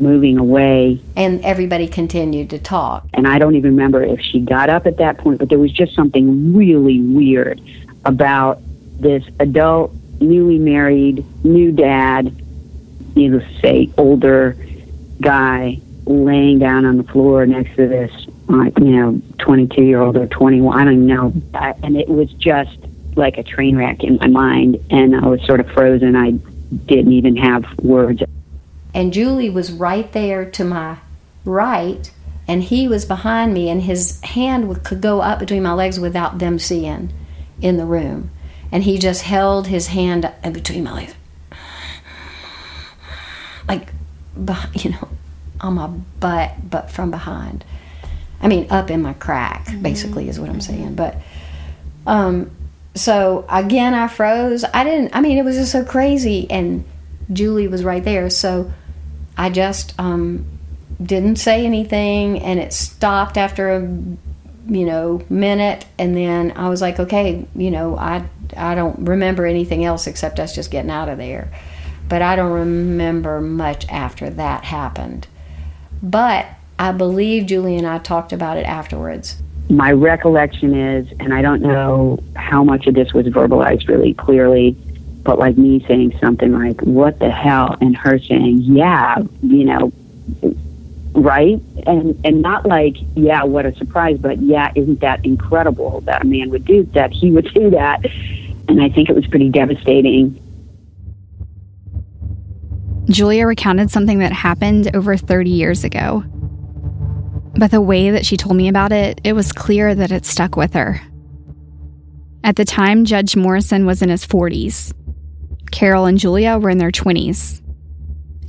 moving 0.00 0.38
away. 0.38 1.00
And 1.16 1.44
everybody 1.44 1.88
continued 1.88 2.50
to 2.50 2.58
talk. 2.58 3.06
And 3.14 3.26
I 3.26 3.38
don't 3.38 3.56
even 3.56 3.72
remember 3.72 4.02
if 4.02 4.20
she 4.20 4.40
got 4.40 4.70
up 4.70 4.86
at 4.86 4.98
that 4.98 5.18
point, 5.18 5.38
but 5.38 5.48
there 5.48 5.58
was 5.58 5.72
just 5.72 5.94
something 5.94 6.54
really 6.54 7.00
weird 7.00 7.60
about 8.04 8.60
this 9.00 9.24
adult, 9.40 9.92
newly 10.20 10.58
married, 10.58 11.24
new 11.44 11.72
dad, 11.72 12.34
needless 13.16 13.44
to 13.54 13.60
say, 13.60 13.92
older 13.96 14.56
guy 15.20 15.80
laying 16.06 16.58
down 16.58 16.86
on 16.86 16.96
the 16.96 17.04
floor 17.04 17.44
next 17.46 17.76
to 17.76 17.86
this, 17.86 18.10
you 18.48 18.96
know, 18.96 19.20
22 19.38 19.82
year 19.82 20.00
old 20.00 20.16
or 20.16 20.26
21, 20.26 20.78
I 20.78 20.84
don't 20.84 21.06
know. 21.06 21.32
I, 21.54 21.74
and 21.82 21.96
it 21.96 22.08
was 22.08 22.32
just 22.34 22.78
like 23.14 23.36
a 23.36 23.42
train 23.42 23.76
wreck 23.76 24.02
in 24.04 24.16
my 24.16 24.28
mind. 24.28 24.78
And 24.90 25.14
I 25.14 25.26
was 25.26 25.44
sort 25.44 25.60
of 25.60 25.68
frozen. 25.72 26.16
I 26.16 26.30
didn't 26.86 27.12
even 27.12 27.36
have 27.36 27.64
words. 27.80 28.22
And 28.98 29.12
Julie 29.12 29.48
was 29.48 29.70
right 29.70 30.10
there 30.10 30.44
to 30.50 30.64
my 30.64 30.96
right, 31.44 32.10
and 32.48 32.64
he 32.64 32.88
was 32.88 33.04
behind 33.04 33.54
me, 33.54 33.70
and 33.70 33.80
his 33.80 34.20
hand 34.22 34.82
could 34.82 35.00
go 35.00 35.20
up 35.20 35.38
between 35.38 35.62
my 35.62 35.72
legs 35.72 36.00
without 36.00 36.40
them 36.40 36.58
seeing 36.58 37.12
in 37.62 37.76
the 37.76 37.84
room. 37.86 38.32
And 38.72 38.82
he 38.82 38.98
just 38.98 39.22
held 39.22 39.68
his 39.68 39.86
hand 39.86 40.28
in 40.42 40.52
between 40.52 40.82
my 40.82 40.94
legs. 40.94 41.14
Like, 43.68 43.92
you 44.72 44.90
know, 44.90 45.08
on 45.60 45.74
my 45.74 45.86
butt, 45.86 46.68
but 46.68 46.90
from 46.90 47.12
behind. 47.12 47.64
I 48.40 48.48
mean, 48.48 48.66
up 48.68 48.90
in 48.90 49.00
my 49.00 49.12
crack, 49.12 49.68
basically, 49.80 50.28
is 50.28 50.40
what 50.40 50.50
I'm 50.50 50.60
saying. 50.60 50.96
But, 50.96 51.18
um, 52.04 52.50
so 52.96 53.46
again, 53.48 53.94
I 53.94 54.08
froze. 54.08 54.64
I 54.64 54.82
didn't, 54.82 55.14
I 55.14 55.20
mean, 55.20 55.38
it 55.38 55.44
was 55.44 55.54
just 55.54 55.70
so 55.70 55.84
crazy. 55.84 56.50
And 56.50 56.84
Julie 57.32 57.68
was 57.68 57.84
right 57.84 58.02
there. 58.02 58.28
So 58.28 58.72
I 59.38 59.50
just 59.50 59.98
um, 59.98 60.44
didn't 61.02 61.36
say 61.36 61.64
anything, 61.64 62.40
and 62.40 62.58
it 62.58 62.72
stopped 62.72 63.38
after 63.38 63.70
a 63.70 63.80
you 63.80 64.84
know 64.84 65.22
minute, 65.30 65.86
and 65.98 66.16
then 66.16 66.52
I 66.56 66.68
was 66.68 66.82
like, 66.82 66.98
okay, 66.98 67.46
you 67.54 67.70
know, 67.70 67.96
I 67.96 68.24
I 68.56 68.74
don't 68.74 69.08
remember 69.08 69.46
anything 69.46 69.84
else 69.84 70.06
except 70.06 70.40
us 70.40 70.54
just 70.54 70.70
getting 70.70 70.90
out 70.90 71.08
of 71.08 71.18
there. 71.18 71.50
But 72.08 72.22
I 72.22 72.36
don't 72.36 72.52
remember 72.52 73.40
much 73.40 73.86
after 73.88 74.28
that 74.30 74.64
happened. 74.64 75.28
But 76.02 76.46
I 76.78 76.92
believe 76.92 77.46
Julie 77.46 77.76
and 77.76 77.86
I 77.86 77.98
talked 77.98 78.32
about 78.32 78.56
it 78.56 78.64
afterwards. 78.64 79.42
My 79.68 79.92
recollection 79.92 80.74
is, 80.74 81.06
and 81.20 81.34
I 81.34 81.42
don't 81.42 81.60
know 81.60 82.18
how 82.34 82.64
much 82.64 82.86
of 82.86 82.94
this 82.94 83.12
was 83.12 83.26
verbalized 83.26 83.88
really 83.88 84.14
clearly, 84.14 84.76
but 85.22 85.38
like 85.38 85.58
me 85.58 85.84
saying 85.86 86.16
something 86.20 86.52
like, 86.52 86.80
what 86.82 87.18
the 87.18 87.30
hell? 87.30 87.76
And 87.80 87.96
her 87.96 88.18
saying, 88.18 88.60
yeah, 88.62 89.18
you 89.42 89.64
know, 89.64 89.92
right? 91.12 91.60
And, 91.86 92.18
and 92.24 92.42
not 92.42 92.66
like, 92.66 92.96
yeah, 93.14 93.42
what 93.42 93.66
a 93.66 93.74
surprise, 93.76 94.18
but 94.18 94.40
yeah, 94.40 94.72
isn't 94.74 95.00
that 95.00 95.24
incredible 95.24 96.00
that 96.02 96.22
a 96.22 96.26
man 96.26 96.50
would 96.50 96.64
do 96.64 96.84
that? 96.94 97.12
He 97.12 97.30
would 97.32 97.52
do 97.52 97.70
that. 97.70 98.04
And 98.68 98.82
I 98.82 98.88
think 98.88 99.08
it 99.08 99.14
was 99.14 99.26
pretty 99.26 99.50
devastating. 99.50 100.42
Julia 103.10 103.46
recounted 103.46 103.90
something 103.90 104.18
that 104.18 104.32
happened 104.32 104.94
over 104.94 105.16
30 105.16 105.50
years 105.50 105.82
ago. 105.82 106.22
But 107.56 107.70
the 107.70 107.80
way 107.80 108.10
that 108.10 108.26
she 108.26 108.36
told 108.36 108.56
me 108.56 108.68
about 108.68 108.92
it, 108.92 109.20
it 109.24 109.32
was 109.32 109.50
clear 109.50 109.94
that 109.94 110.12
it 110.12 110.26
stuck 110.26 110.56
with 110.56 110.74
her. 110.74 111.00
At 112.44 112.56
the 112.56 112.64
time, 112.64 113.04
Judge 113.04 113.34
Morrison 113.34 113.84
was 113.84 114.02
in 114.02 114.10
his 114.10 114.24
40s. 114.26 114.92
Carol 115.70 116.06
and 116.06 116.18
Julia 116.18 116.58
were 116.58 116.70
in 116.70 116.78
their 116.78 116.90
20s. 116.90 117.62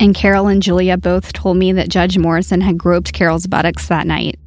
And 0.00 0.14
Carol 0.14 0.48
and 0.48 0.62
Julia 0.62 0.96
both 0.96 1.32
told 1.32 1.58
me 1.58 1.72
that 1.72 1.90
Judge 1.90 2.16
Morrison 2.16 2.60
had 2.62 2.78
groped 2.78 3.12
Carol's 3.12 3.46
buttocks 3.46 3.88
that 3.88 4.06
night. 4.06 4.38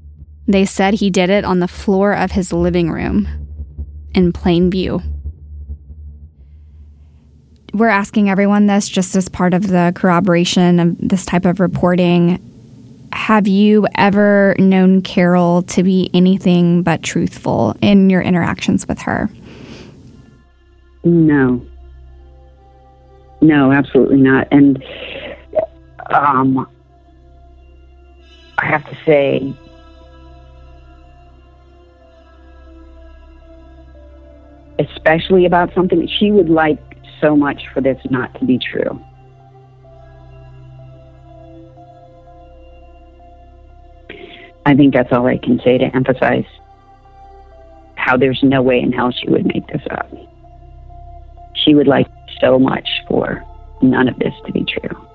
They 0.48 0.66
said 0.66 0.96
he 0.96 1.10
did 1.10 1.30
it 1.30 1.46
on 1.46 1.60
the 1.60 1.68
floor 1.68 2.14
of 2.14 2.32
his 2.32 2.52
living 2.52 2.90
room, 2.90 3.28
in 4.14 4.34
plain 4.34 4.72
view. 4.72 5.02
We're 7.74 7.88
asking 7.88 8.30
everyone 8.30 8.68
this 8.68 8.88
just 8.90 9.16
as 9.16 9.30
part 9.30 9.54
of 9.54 9.68
the 9.68 9.94
corroboration 9.96 10.80
of 10.80 10.98
this 10.98 11.26
type 11.26 11.46
of 11.46 11.60
reporting. 11.60 12.40
Have 13.14 13.48
you 13.48 13.88
ever 13.96 14.56
known 14.60 15.02
Carol 15.02 15.64
to 15.64 15.84
be 15.84 16.10
anything 16.14 16.84
but 16.84 17.04
truthful 17.04 17.76
in 17.82 18.10
your 18.10 18.22
interactions 18.22 18.88
with 18.88 19.00
her? 19.00 19.30
No. 21.04 21.66
No, 23.44 23.74
absolutely 23.74 24.22
not. 24.22 24.48
And 24.52 24.82
um, 26.10 26.66
I 28.58 28.66
have 28.66 28.86
to 28.86 28.98
say, 29.06 29.54
especially 34.80 35.46
about 35.46 35.74
something 35.76 36.00
that 36.00 36.10
she 36.10 36.32
would 36.32 36.48
like 36.48 36.80
so 37.20 37.36
much 37.36 37.64
for 37.74 37.82
this 37.82 38.00
not 38.10 38.34
to 38.40 38.46
be 38.46 38.58
true. 38.58 38.98
I 44.66 44.74
think 44.74 44.94
that's 44.94 45.12
all 45.12 45.28
I 45.28 45.38
can 45.38 45.60
say 45.66 45.78
to 45.78 45.94
emphasize 45.94 46.46
how 47.96 48.16
there's 48.16 48.40
no 48.42 48.62
way 48.62 48.80
in 48.80 48.94
hell 48.94 49.12
she 49.12 49.30
would 49.30 49.46
make 49.46 49.68
this 49.68 49.82
up. 49.92 50.10
She 51.56 51.76
would 51.76 51.88
like 51.88 52.08
so 52.44 52.60
much 52.60 52.88
for 53.08 53.44
none 53.82 54.08
of 54.08 54.20
this 54.20 54.34
to 54.46 54.52
be 54.52 54.66
true. 54.66 55.08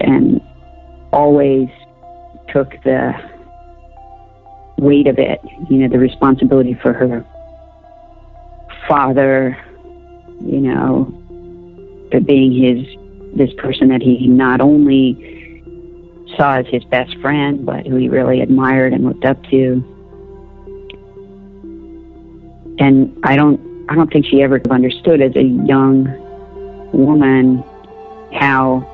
And 0.00 0.40
always 1.12 1.68
took 2.52 2.70
the 2.84 3.12
weight 4.78 5.06
of 5.06 5.18
it, 5.18 5.40
you 5.68 5.78
know, 5.78 5.88
the 5.88 5.98
responsibility 5.98 6.74
for 6.74 6.92
her 6.92 7.24
father, 8.86 9.56
you 10.40 10.60
know, 10.60 11.04
being 12.24 12.52
his, 12.52 12.86
this 13.36 13.50
person 13.58 13.88
that 13.88 14.02
he 14.02 14.26
not 14.26 14.60
only 14.60 15.62
saw 16.36 16.58
as 16.58 16.66
his 16.66 16.84
best 16.84 17.16
friend, 17.18 17.66
but 17.66 17.86
who 17.86 17.96
he 17.96 18.08
really 18.08 18.40
admired 18.40 18.92
and 18.92 19.04
looked 19.04 19.24
up 19.24 19.42
to. 19.44 19.82
And 22.78 23.18
I 23.24 23.34
don't 23.34 23.67
I 23.88 23.94
don't 23.94 24.12
think 24.12 24.26
she 24.26 24.42
ever 24.42 24.60
understood 24.70 25.22
as 25.22 25.34
a 25.34 25.42
young 25.42 26.04
woman 26.92 27.64
how, 28.34 28.84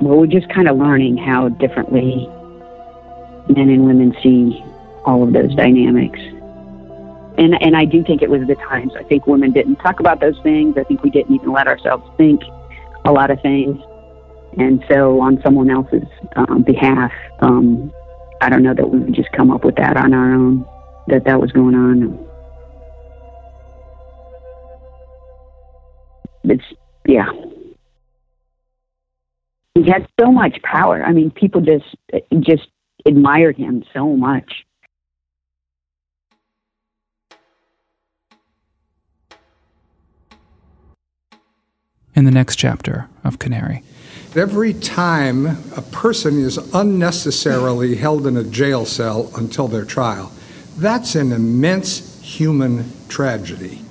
well, 0.00 0.18
we're 0.18 0.26
just 0.26 0.48
kind 0.50 0.68
of 0.68 0.76
learning 0.76 1.16
how 1.16 1.48
differently 1.48 2.28
men 3.48 3.70
and 3.70 3.86
women 3.86 4.14
see 4.22 4.62
all 5.04 5.22
of 5.22 5.32
those 5.32 5.54
dynamics. 5.54 6.18
And, 7.38 7.60
and 7.62 7.74
I 7.74 7.86
do 7.86 8.04
think 8.04 8.20
it 8.20 8.28
was 8.28 8.46
the 8.46 8.54
times. 8.56 8.92
I 8.98 9.02
think 9.04 9.26
women 9.26 9.52
didn't 9.52 9.76
talk 9.76 10.00
about 10.00 10.20
those 10.20 10.38
things. 10.42 10.76
I 10.76 10.84
think 10.84 11.02
we 11.02 11.08
didn't 11.08 11.34
even 11.34 11.52
let 11.52 11.66
ourselves 11.66 12.04
think 12.18 12.42
a 13.06 13.12
lot 13.12 13.30
of 13.30 13.40
things. 13.40 13.80
And 14.58 14.84
so, 14.86 15.18
on 15.20 15.40
someone 15.42 15.70
else's 15.70 16.06
um, 16.36 16.62
behalf, 16.62 17.10
um, 17.40 17.90
I 18.42 18.50
don't 18.50 18.62
know 18.62 18.74
that 18.74 18.90
we 18.90 18.98
would 18.98 19.14
just 19.14 19.32
come 19.32 19.50
up 19.50 19.64
with 19.64 19.76
that 19.76 19.96
on 19.96 20.12
our 20.12 20.34
own, 20.34 20.66
that 21.06 21.24
that 21.24 21.40
was 21.40 21.50
going 21.52 21.74
on. 21.74 22.31
It's, 26.44 26.64
yeah. 27.06 27.30
He 29.74 29.88
had 29.88 30.06
so 30.20 30.30
much 30.30 30.60
power. 30.62 31.02
I 31.02 31.12
mean, 31.12 31.30
people 31.30 31.60
just, 31.60 31.96
just 32.40 32.68
admired 33.06 33.56
him 33.56 33.84
so 33.92 34.16
much. 34.16 34.64
In 42.14 42.26
the 42.26 42.30
next 42.30 42.56
chapter 42.56 43.08
of 43.24 43.38
Canary. 43.38 43.82
Every 44.36 44.74
time 44.74 45.46
a 45.76 45.82
person 45.82 46.38
is 46.38 46.58
unnecessarily 46.74 47.96
held 47.96 48.26
in 48.26 48.36
a 48.36 48.44
jail 48.44 48.84
cell 48.84 49.30
until 49.36 49.68
their 49.68 49.84
trial, 49.84 50.32
that's 50.76 51.14
an 51.14 51.32
immense 51.32 52.20
human 52.22 52.90
tragedy. 53.08 53.81